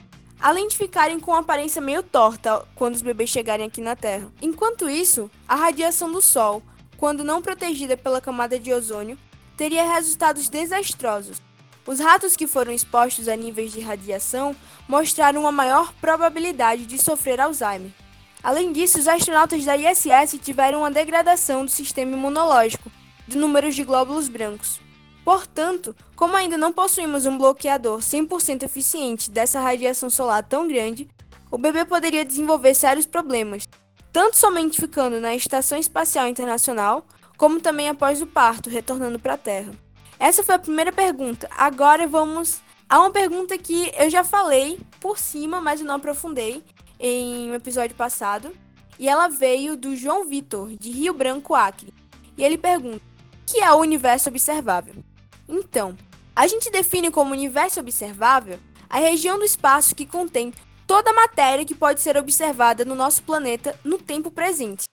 Além 0.43 0.69
de 0.69 0.77
ficarem 0.77 1.21
com 1.21 1.35
aparência 1.35 1.83
meio 1.83 2.03
torta 2.03 2.67
quando 2.75 2.95
os 2.95 3.03
bebês 3.03 3.29
chegarem 3.29 3.67
aqui 3.67 3.83
na 3.83 3.95
Terra. 3.95 4.33
Enquanto 4.41 4.89
isso, 4.89 5.31
a 5.47 5.55
radiação 5.55 6.11
do 6.11 6.23
Sol, 6.23 6.63
quando 6.97 7.23
não 7.23 7.43
protegida 7.43 7.95
pela 7.95 8.23
camada 8.23 8.59
de 8.59 8.73
ozônio, 8.73 9.19
teria 9.55 9.93
resultados 9.93 10.49
desastrosos. 10.49 11.43
Os 11.87 12.01
ratos 12.01 12.37
que 12.37 12.47
foram 12.47 12.73
expostos 12.73 13.29
a 13.29 13.37
níveis 13.37 13.71
de 13.71 13.81
radiação 13.81 14.57
mostraram 14.89 15.43
uma 15.43 15.53
maior 15.53 15.93
probabilidade 16.01 16.87
de 16.87 16.97
sofrer 16.97 17.39
Alzheimer. 17.39 17.91
Além 18.43 18.73
disso, 18.73 18.99
os 18.99 19.09
astronautas 19.09 19.63
da 19.67 19.77
ISS 19.77 20.39
tiveram 20.43 20.79
uma 20.79 20.91
degradação 20.91 21.67
do 21.67 21.71
sistema 21.71 22.13
imunológico, 22.13 22.91
de 23.29 23.37
números 23.37 23.75
de 23.75 23.85
glóbulos 23.85 24.29
brancos. 24.29 24.81
Portanto, 25.25 25.95
como 26.17 26.37
ainda 26.37 26.57
não 26.57 26.73
possuímos 26.73 27.27
um 27.27 27.37
bloqueador 27.37 27.99
100% 27.99 28.63
eficiente 28.63 29.31
dessa 29.31 29.61
radiação 29.61 30.09
solar 30.09 30.43
tão 30.43 30.67
grande, 30.67 31.09
o 31.51 31.59
bebê 31.59 31.85
poderia 31.85 32.25
desenvolver 32.25 32.75
sérios 32.75 33.07
problemas, 33.07 33.69
tanto 34.13 34.37
somente 34.37 34.81
ficando 34.81 35.21
na 35.21 35.35
Estação 35.35 35.79
Espacial 35.79 36.29
Internacional, 36.29 37.05
como 37.37 37.61
também 37.61 37.89
após 37.89 38.21
o 38.23 38.27
parto, 38.27 38.71
retornando 38.71 39.19
para 39.19 39.35
a 39.35 39.39
Terra. 39.39 39.73
Essa 40.19 40.43
foi 40.43 40.55
a 40.55 40.59
primeira 40.59 40.93
pergunta. 40.93 41.49
Agora 41.57 42.07
vamos 42.07 42.61
a 42.89 42.99
uma 42.99 43.11
pergunta 43.11 43.57
que 43.57 43.93
eu 43.97 44.11
já 44.11 44.23
falei 44.23 44.79
por 45.01 45.19
cima, 45.19 45.61
mas 45.61 45.81
eu 45.81 45.87
não 45.87 45.95
aprofundei 45.95 46.63
em 46.99 47.51
um 47.51 47.55
episódio 47.55 47.97
passado. 47.97 48.53
E 48.99 49.09
ela 49.09 49.29
veio 49.29 49.77
do 49.77 49.97
João 49.97 50.27
Vitor, 50.27 50.77
de 50.77 50.91
Rio 50.91 51.15
Branco, 51.15 51.55
Acre. 51.55 51.95
E 52.37 52.45
ele 52.45 52.59
pergunta: 52.59 52.99
o 52.99 53.53
que 53.53 53.61
é 53.61 53.73
o 53.73 53.79
universo 53.79 54.29
observável? 54.29 54.95
Então, 55.51 55.97
a 56.35 56.47
gente 56.47 56.71
define 56.71 57.11
como 57.11 57.33
universo 57.33 57.81
observável 57.81 58.59
a 58.89 58.99
região 58.99 59.39
do 59.39 59.45
espaço 59.45 59.95
que 59.95 60.07
contém 60.07 60.55
toda 60.87 61.11
a 61.11 61.15
matéria 61.15 61.65
que 61.65 61.75
pode 61.75 62.01
ser 62.01 62.17
observada 62.17 62.85
no 62.85 62.95
nosso 62.95 63.23
planeta 63.25 63.79
no 63.85 63.99
tempo 63.99 64.31
presente. 64.31 64.85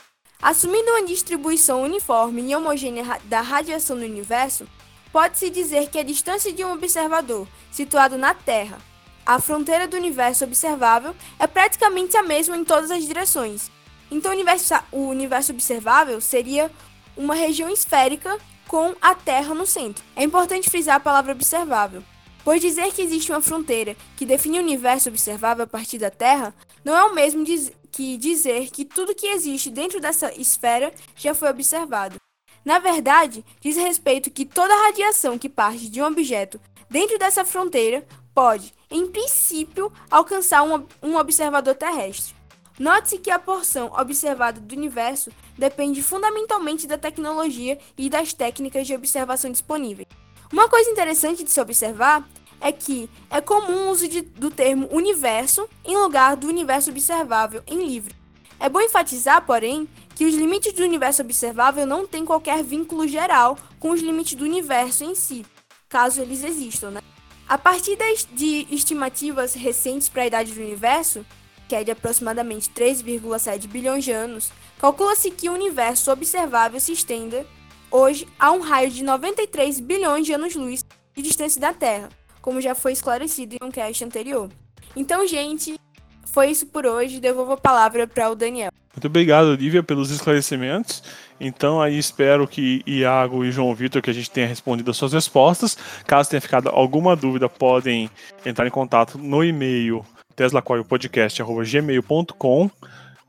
Assumindo 0.41 0.91
uma 0.91 1.05
distribuição 1.05 1.83
uniforme 1.83 2.41
e 2.41 2.55
homogênea 2.55 3.19
da 3.25 3.41
radiação 3.41 3.95
no 3.95 4.05
universo, 4.05 4.67
pode-se 5.11 5.49
dizer 5.49 5.89
que 5.89 5.97
a 5.97 6.03
distância 6.03 6.51
de 6.51 6.63
um 6.65 6.73
observador 6.73 7.47
situado 7.71 8.17
na 8.17 8.33
Terra 8.33 8.77
à 9.25 9.39
fronteira 9.39 9.87
do 9.87 9.97
universo 9.97 10.43
observável 10.43 11.15
é 11.39 11.47
praticamente 11.47 12.15
a 12.15 12.23
mesma 12.23 12.55
em 12.57 12.63
todas 12.63 12.91
as 12.91 13.03
direções. 13.03 13.71
Então, 14.09 14.31
o 14.31 14.33
universo, 14.33 14.73
o 14.91 15.07
universo 15.07 15.51
observável 15.51 16.21
seria 16.21 16.71
uma 17.15 17.35
região 17.35 17.69
esférica 17.69 18.37
com 18.67 18.95
a 19.01 19.15
Terra 19.15 19.53
no 19.53 19.65
centro. 19.65 20.03
É 20.15 20.23
importante 20.23 20.69
frisar 20.69 20.95
a 20.97 20.99
palavra 20.99 21.31
observável, 21.31 22.03
pois 22.43 22.61
dizer 22.61 22.91
que 22.93 23.01
existe 23.01 23.31
uma 23.31 23.41
fronteira 23.41 23.95
que 24.15 24.25
define 24.25 24.59
o 24.59 24.61
universo 24.61 25.09
observável 25.09 25.63
a 25.63 25.67
partir 25.67 25.97
da 25.97 26.09
Terra 26.09 26.53
não 26.83 26.95
é 26.95 27.03
o 27.03 27.13
mesmo 27.13 27.43
que 27.91 28.15
dizer 28.17 28.69
que 28.69 28.85
tudo 28.85 29.15
que 29.15 29.27
existe 29.27 29.69
dentro 29.69 29.99
dessa 29.99 30.33
esfera 30.39 30.93
já 31.15 31.33
foi 31.33 31.49
observado. 31.49 32.15
Na 32.63 32.79
verdade, 32.79 33.43
diz 33.59 33.75
respeito 33.75 34.31
que 34.31 34.45
toda 34.45 34.83
radiação 34.85 35.37
que 35.37 35.49
parte 35.49 35.89
de 35.89 36.01
um 36.01 36.05
objeto 36.05 36.59
dentro 36.89 37.17
dessa 37.17 37.43
fronteira 37.43 38.05
pode, 38.33 38.73
em 38.91 39.07
princípio, 39.07 39.91
alcançar 40.11 40.63
um, 40.63 40.85
um 41.01 41.17
observador 41.17 41.75
terrestre. 41.75 42.36
Note-se 42.79 43.17
que 43.17 43.31
a 43.31 43.39
porção 43.39 43.91
observada 43.97 44.61
do 44.61 44.75
universo 44.75 45.31
depende 45.57 46.03
fundamentalmente 46.03 46.85
da 46.85 46.97
tecnologia 46.97 47.79
e 47.97 48.09
das 48.09 48.33
técnicas 48.33 48.85
de 48.85 48.93
observação 48.93 49.51
disponíveis. 49.51 50.07
Uma 50.51 50.69
coisa 50.69 50.89
interessante 50.89 51.43
de 51.43 51.51
se 51.51 51.59
observar 51.59 52.27
é 52.61 52.71
que 52.71 53.09
é 53.29 53.41
comum 53.41 53.87
o 53.87 53.91
uso 53.91 54.07
de, 54.07 54.21
do 54.21 54.51
termo 54.51 54.87
universo 54.91 55.67
em 55.83 55.97
lugar 55.97 56.35
do 56.35 56.47
universo 56.47 56.91
observável 56.91 57.63
em 57.65 57.85
livro. 57.85 58.15
É 58.59 58.69
bom 58.69 58.81
enfatizar, 58.81 59.45
porém, 59.45 59.87
que 60.15 60.25
os 60.25 60.33
limites 60.33 60.73
do 60.73 60.83
universo 60.83 61.21
observável 61.21 61.85
não 61.85 62.07
têm 62.07 62.25
qualquer 62.25 62.63
vínculo 62.63 63.07
geral 63.07 63.57
com 63.79 63.91
os 63.91 64.01
limites 64.01 64.33
do 64.33 64.43
universo 64.43 65.03
em 65.03 65.13
si, 65.13 65.45
caso 65.87 66.21
eles 66.21 66.43
existam. 66.43 66.91
Né? 66.91 67.01
A 67.47 67.57
partir 67.57 67.97
de 68.33 68.67
estimativas 68.71 69.53
recentes 69.53 70.09
para 70.09 70.23
a 70.23 70.27
idade 70.27 70.53
do 70.53 70.61
universo, 70.61 71.23
que 71.67 71.75
é 71.75 71.83
de 71.83 71.91
aproximadamente 71.91 72.69
3,7 72.69 73.67
bilhões 73.67 74.03
de 74.03 74.11
anos, 74.11 74.51
calcula-se 74.79 75.31
que 75.31 75.49
o 75.49 75.53
universo 75.53 76.11
observável 76.11 76.79
se 76.79 76.93
estenda 76.93 77.45
hoje 77.91 78.27
a 78.39 78.51
um 78.51 78.59
raio 78.59 78.89
de 78.89 79.03
93 79.03 79.79
bilhões 79.79 80.25
de 80.25 80.33
anos-luz 80.33 80.83
de 81.15 81.21
distância 81.21 81.59
da 81.59 81.73
Terra, 81.73 82.09
como 82.41 82.61
já 82.61 82.75
foi 82.75 82.91
esclarecido 82.91 83.55
em 83.55 83.65
um 83.65 83.71
cast 83.71 84.03
anterior. 84.03 84.49
Então, 84.95 85.27
gente, 85.27 85.79
foi 86.25 86.51
isso 86.51 86.67
por 86.67 86.85
hoje. 86.85 87.19
Devolvo 87.19 87.53
a 87.53 87.57
palavra 87.57 88.07
para 88.07 88.29
o 88.29 88.35
Daniel. 88.35 88.71
Muito 88.93 89.07
obrigado, 89.07 89.47
Olivia, 89.47 89.83
pelos 89.83 90.09
esclarecimentos. 90.09 91.03
Então, 91.39 91.81
aí 91.81 91.97
espero 91.97 92.47
que 92.47 92.81
Iago 92.85 93.45
e 93.45 93.51
João 93.51 93.73
Vitor 93.75 94.01
que 94.01 94.09
a 94.09 94.13
gente 94.13 94.29
tenha 94.29 94.47
respondido 94.47 94.89
as 94.89 94.97
suas 94.97 95.13
respostas. 95.13 95.77
Caso 96.05 96.29
tenha 96.29 96.41
ficado 96.41 96.69
alguma 96.69 97.15
dúvida, 97.15 97.47
podem 97.47 98.09
entrar 98.45 98.65
em 98.65 98.71
contato 98.71 99.17
no 99.17 99.43
e-mail 99.43 100.03
teslacoilpodcast.gmail.com 100.37 102.71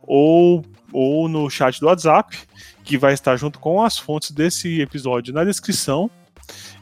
ou, 0.02 0.64
ou 0.92 1.28
no 1.28 1.50
chat 1.50 1.80
do 1.80 1.86
WhatsApp, 1.86 2.38
que 2.84 2.96
vai 2.96 3.14
estar 3.14 3.34
junto 3.36 3.58
com 3.58 3.82
as 3.82 3.98
fontes 3.98 4.30
desse 4.30 4.80
episódio 4.80 5.34
na 5.34 5.42
descrição. 5.42 6.08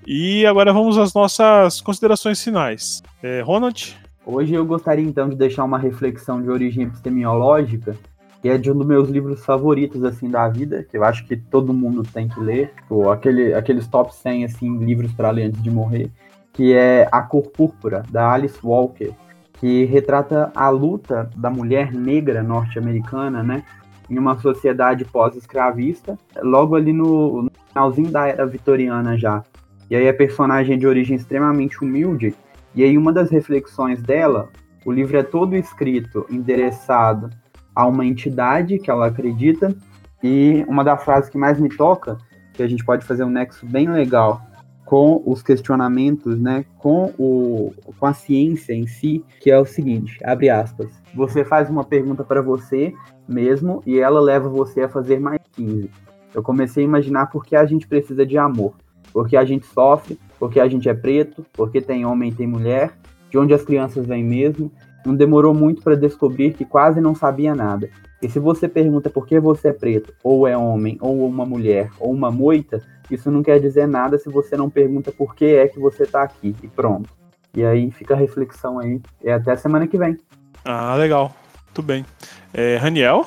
E 0.07 0.45
agora 0.45 0.71
vamos 0.73 0.99
às 0.99 1.15
nossas 1.15 1.81
considerações 1.81 2.43
finais. 2.43 3.03
É, 3.23 3.41
Ronald? 3.41 3.97
Hoje 4.25 4.55
eu 4.55 4.67
gostaria 4.67 5.05
então 5.05 5.29
de 5.29 5.37
deixar 5.37 5.65
uma 5.65 5.79
reflexão 5.79 6.43
de 6.43 6.51
origem 6.51 6.85
epistemológica, 6.85 7.97
que 8.43 8.49
é 8.49 8.59
de 8.59 8.71
um 8.71 8.77
dos 8.77 8.87
meus 8.87 9.09
livros 9.09 9.45
favoritos 9.45 10.05
assim 10.05 10.29
da 10.29 10.49
vida, 10.49 10.85
que 10.89 10.97
eu 10.97 11.05
acho 11.05 11.27
que 11.27 11.37
todo 11.37 11.73
mundo 11.73 12.03
tem 12.03 12.29
que 12.29 12.39
ler, 12.39 12.73
tipo, 12.77 13.11
aquele, 13.11 13.55
aqueles 13.55 13.89
top 13.89 14.15
100 14.15 14.45
assim 14.45 14.79
livros 14.79 15.13
para 15.13 15.31
ler 15.31 15.45
antes 15.45 15.63
de 15.63 15.71
morrer, 15.71 16.11
que 16.53 16.73
é 16.73 17.09
A 17.11 17.23
Cor 17.23 17.51
Púrpura, 17.51 18.05
da 18.11 18.33
Alice 18.33 18.59
Walker 18.63 19.13
que 19.57 19.85
retrata 19.85 20.51
a 20.55 20.69
luta 20.69 21.31
da 21.37 21.51
mulher 21.51 21.93
negra 21.93 22.43
norte-americana, 22.43 23.43
né, 23.43 23.65
em 24.09 24.19
uma 24.19 24.39
sociedade 24.39 25.05
pós-escravista, 25.05 26.19
logo 26.43 26.77
ali 26.77 26.93
no, 26.93 27.43
no 27.43 27.51
finalzinho 27.69 28.11
da 28.11 28.27
era 28.27 28.47
vitoriana 28.47 29.17
já. 29.17 29.43
E 29.91 29.97
aí 29.97 30.09
a 30.09 30.15
personagem 30.15 30.77
é 30.77 30.79
de 30.79 30.87
origem 30.87 31.17
extremamente 31.17 31.83
humilde, 31.83 32.35
e 32.75 32.85
aí 32.85 32.97
uma 32.97 33.13
das 33.13 33.31
reflexões 33.31 34.03
dela, 34.03 34.49
o 34.85 34.93
livro 34.93 35.17
é 35.17 35.23
todo 35.23 35.57
escrito, 35.57 36.27
endereçado 36.31 37.31
a 37.75 37.87
uma 37.87 38.05
entidade 38.05 38.79
que 38.79 38.91
ela 38.91 39.07
acredita, 39.07 39.75
e 40.23 40.65
uma 40.69 40.85
das 40.85 41.03
frases 41.03 41.31
que 41.31 41.39
mais 41.39 41.59
me 41.59 41.69
toca, 41.69 42.19
que 42.53 42.63
a 42.63 42.69
gente 42.69 42.85
pode 42.85 43.05
fazer 43.05 43.25
um 43.25 43.31
nexo 43.31 43.67
bem 43.67 43.89
legal 43.89 44.43
com 44.87 45.21
os 45.27 45.43
questionamentos, 45.43 46.39
né, 46.41 46.65
com, 46.79 47.13
o, 47.19 47.75
com 47.99 48.07
a 48.07 48.15
ciência 48.15 48.73
em 48.73 48.87
si, 48.87 49.23
que 49.41 49.51
é 49.51 49.59
o 49.59 49.67
seguinte, 49.67 50.17
abre 50.25 50.49
aspas, 50.49 50.89
você 51.13 51.45
faz 51.45 51.69
uma 51.69 51.83
pergunta 51.83 52.23
para 52.23 52.41
você 52.41 52.95
mesmo 53.29 53.83
e 53.85 53.99
ela 53.99 54.21
leva 54.21 54.49
você 54.49 54.83
a 54.83 54.89
fazer 54.89 55.19
mais 55.19 55.41
15. 55.53 55.91
Eu 56.33 56.43
comecei 56.43 56.85
a 56.85 56.87
imaginar 56.87 57.27
por 57.27 57.45
que 57.45 57.57
a 57.57 57.67
gente 57.67 57.89
precisa 57.89 58.25
de 58.25 58.39
amor, 58.39 58.75
porque 59.13 59.37
a 59.37 59.45
gente 59.45 59.67
sofre, 59.67 60.19
porque 60.39 60.61
a 60.61 60.69
gente 60.69 60.89
é 60.89 60.95
preto, 60.95 61.45
porque 61.53 61.81
tem 61.81 62.07
homem 62.07 62.31
e 62.31 62.35
tem 62.35 62.47
mulher, 62.47 62.97
de 63.29 63.37
onde 63.37 63.53
as 63.53 63.65
crianças 63.65 64.07
vêm 64.07 64.23
mesmo. 64.23 64.71
Não 65.05 65.17
demorou 65.17 65.53
muito 65.53 65.83
para 65.83 65.97
descobrir 65.97 66.53
que 66.53 66.65
quase 66.65 67.01
não 67.01 67.15
sabia 67.15 67.55
nada. 67.55 67.91
E 68.23 68.29
se 68.29 68.39
você 68.39 68.69
pergunta 68.69 69.11
por 69.11 69.27
que 69.27 69.39
você 69.39 69.69
é 69.69 69.73
preto, 69.73 70.15
ou 70.23 70.47
é 70.47 70.57
homem, 70.57 70.97
ou 71.01 71.27
uma 71.27 71.45
mulher, 71.45 71.91
ou 71.99 72.13
uma 72.13 72.31
moita, 72.31 72.83
isso 73.11 73.31
não 73.31 73.43
quer 73.43 73.61
dizer 73.61 73.87
nada 73.87 74.19
se 74.19 74.29
você 74.29 74.57
não 74.57 74.71
pergunta 74.71 75.13
por 75.13 75.35
que 75.35 75.45
é 75.45 75.69
que 75.69 75.79
você 75.79 76.05
está 76.05 76.23
aqui. 76.23 76.55
E 76.63 76.69
pronto. 76.69 77.11
E 77.55 77.65
aí 77.65 77.91
fica 77.91 78.15
a 78.15 78.17
reflexão 78.17 78.79
aí. 78.79 79.01
É 79.23 79.33
até 79.33 79.57
semana 79.57 79.87
que 79.87 79.99
vem. 79.99 80.19
Ah, 80.65 80.95
legal. 80.95 81.35
Muito 81.67 81.83
bem. 81.83 82.05
É, 82.53 82.77
Raniel? 82.77 83.27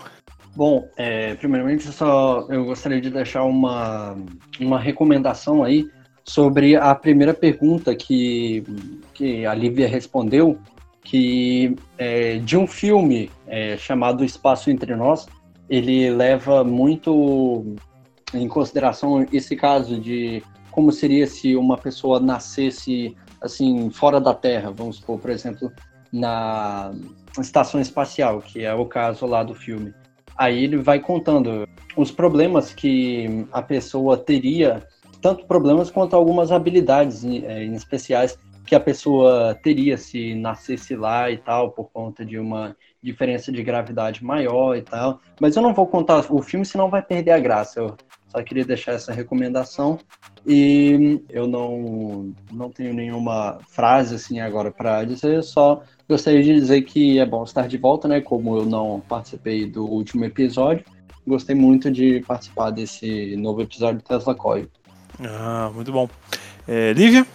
Bom, 0.56 0.90
é, 0.98 1.36
primeiramente 1.36 1.84
só 1.92 2.46
eu 2.50 2.66
gostaria 2.66 3.00
de 3.00 3.10
deixar 3.10 3.44
uma, 3.44 4.18
uma 4.60 4.80
recomendação 4.80 5.64
aí 5.64 5.90
sobre 6.24 6.76
a 6.76 6.94
primeira 6.94 7.34
pergunta 7.34 7.96
que, 7.96 8.64
que 9.14 9.46
a 9.46 9.54
Lívia 9.54 9.88
respondeu, 9.88 10.60
que 11.10 11.76
é, 11.98 12.38
de 12.38 12.56
um 12.56 12.68
filme 12.68 13.32
é, 13.48 13.76
chamado 13.78 14.24
Espaço 14.24 14.70
Entre 14.70 14.96
Nós, 14.96 15.26
ele 15.68 16.08
leva 16.12 16.64
muito 16.64 17.76
em 18.32 18.48
consideração 18.48 19.26
esse 19.34 19.56
caso 19.56 20.00
de 20.00 20.44
como 20.70 20.92
seria 20.92 21.26
se 21.26 21.56
uma 21.56 21.80
pessoa 21.80 22.20
nascesse 22.20 23.18
assim 23.42 23.90
fora 23.90 24.22
da 24.22 24.36
Terra, 24.36 24.70
vamos 24.70 24.98
supor, 24.98 25.18
por 25.18 25.32
exemplo, 25.32 25.72
na 26.14 26.92
estação 27.40 27.82
espacial, 27.82 28.40
que 28.40 28.64
é 28.64 28.74
o 28.74 28.86
caso 28.86 29.26
lá 29.26 29.42
do 29.42 29.56
filme. 29.56 29.92
Aí 30.38 30.64
ele 30.64 30.78
vai 30.78 31.00
contando 31.00 31.68
os 31.98 32.12
problemas 32.12 32.72
que 32.72 33.48
a 33.52 33.64
pessoa 33.64 34.16
teria, 34.16 34.88
tanto 35.24 35.48
problemas 35.48 35.90
quanto 35.90 36.16
algumas 36.16 36.52
habilidades 36.52 37.26
é, 37.26 37.64
em 37.64 37.74
especiais 37.74 38.38
que 38.70 38.76
a 38.76 38.80
pessoa 38.80 39.58
teria 39.64 39.98
se 39.98 40.36
nascesse 40.36 40.96
lá 40.96 41.32
e 41.32 41.38
tal, 41.38 41.72
por 41.72 41.90
conta 41.90 42.24
de 42.24 42.38
uma 42.38 42.78
diferença 43.02 43.52
de 43.52 43.64
gravidade 43.64 44.24
maior 44.24 44.78
e 44.78 44.84
tal. 44.84 45.20
Mas 45.42 45.56
eu 45.56 45.64
não 45.64 45.74
vou 45.74 45.88
contar 45.88 46.24
o 46.32 46.42
filme, 46.44 46.64
senão 46.64 46.88
vai 46.88 47.02
perder 47.02 47.32
a 47.32 47.40
graça. 47.40 47.80
Eu 47.80 47.98
Só 48.28 48.44
queria 48.44 48.64
deixar 48.64 48.92
essa 48.92 49.12
recomendação. 49.12 49.98
E 50.46 51.20
eu 51.30 51.48
não, 51.48 52.32
não 52.52 52.70
tenho 52.70 52.94
nenhuma 52.94 53.58
frase 53.70 54.14
assim 54.14 54.40
agora 54.40 54.72
para 54.72 55.04
dizer, 55.04 55.42
só 55.42 55.82
gostaria 56.08 56.44
de 56.44 56.54
dizer 56.54 56.84
que 56.84 57.18
é 57.18 57.26
bom 57.26 57.44
estar 57.44 57.68
de 57.68 57.78
volta, 57.78 58.08
né? 58.08 58.22
Como 58.22 58.56
eu 58.56 58.66
não 58.68 59.00
participei 59.00 59.66
do 59.66 59.84
último 59.84 60.26
episódio, 60.26 60.86
gostei 61.26 61.56
muito 61.56 61.90
de 61.90 62.24
participar 62.28 62.70
desse 62.70 63.36
novo 63.36 63.64
episódio 63.64 63.98
do 63.98 64.04
Tesla 64.04 64.36
Coil. 64.36 64.70
Ah, 65.24 65.72
muito 65.74 65.92
bom. 65.92 66.08
É, 66.68 66.94
Lívia? 66.94 67.26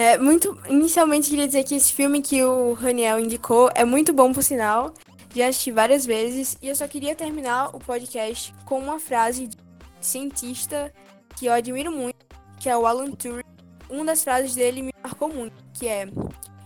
É, 0.00 0.16
muito. 0.16 0.56
Inicialmente 0.66 1.28
queria 1.28 1.46
dizer 1.46 1.62
que 1.62 1.74
esse 1.74 1.92
filme 1.92 2.22
que 2.22 2.42
o 2.42 2.72
Raniel 2.72 3.20
indicou 3.20 3.70
é 3.74 3.84
muito 3.84 4.14
bom 4.14 4.32
por 4.32 4.42
sinal. 4.42 4.94
Já 5.34 5.48
assisti 5.48 5.70
várias 5.70 6.06
vezes 6.06 6.56
e 6.62 6.68
eu 6.68 6.74
só 6.74 6.88
queria 6.88 7.14
terminar 7.14 7.76
o 7.76 7.78
podcast 7.78 8.54
com 8.64 8.78
uma 8.78 8.98
frase 8.98 9.48
de 9.48 9.58
cientista 10.00 10.90
que 11.36 11.44
eu 11.44 11.52
admiro 11.52 11.92
muito, 11.92 12.16
que 12.58 12.70
é 12.70 12.74
o 12.74 12.86
Alan 12.86 13.10
Turing. 13.10 13.44
Uma 13.90 14.06
das 14.06 14.24
frases 14.24 14.54
dele 14.54 14.80
me 14.80 14.92
marcou 15.04 15.28
muito, 15.28 15.62
que 15.74 15.86
é: 15.86 16.08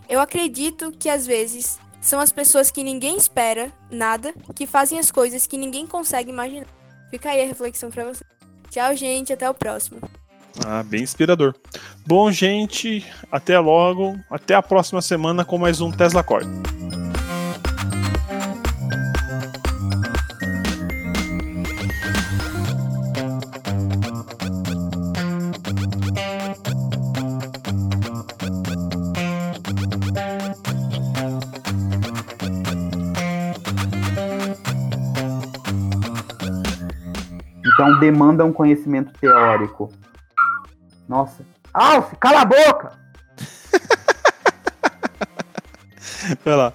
Eu 0.08 0.20
acredito 0.20 0.92
que 0.92 1.08
às 1.08 1.26
vezes 1.26 1.80
são 2.00 2.20
as 2.20 2.30
pessoas 2.30 2.70
que 2.70 2.84
ninguém 2.84 3.16
espera 3.16 3.72
nada 3.90 4.32
que 4.54 4.64
fazem 4.64 4.96
as 4.96 5.10
coisas 5.10 5.44
que 5.44 5.58
ninguém 5.58 5.88
consegue 5.88 6.30
imaginar. 6.30 6.68
Fica 7.10 7.30
aí 7.30 7.42
a 7.42 7.46
reflexão 7.46 7.90
para 7.90 8.04
você. 8.04 8.24
Tchau, 8.70 8.94
gente, 8.94 9.32
até 9.32 9.50
o 9.50 9.54
próximo. 9.54 9.98
Ah, 10.62 10.82
bem 10.82 11.02
inspirador. 11.02 11.54
Bom, 12.06 12.30
gente, 12.30 13.04
até 13.30 13.58
logo. 13.58 14.16
Até 14.30 14.54
a 14.54 14.62
próxima 14.62 15.02
semana 15.02 15.44
com 15.44 15.58
mais 15.58 15.80
um 15.80 15.90
Tesla 15.90 16.22
Core. 16.22 16.46
Então 37.74 37.98
demanda 37.98 38.44
um 38.44 38.52
conhecimento 38.52 39.12
teórico. 39.18 39.90
Nossa. 41.14 41.46
Alce, 41.72 42.16
cala 42.16 42.40
a 42.40 42.44
boca! 42.44 42.98
Vai 46.44 46.56
lá. 46.56 46.72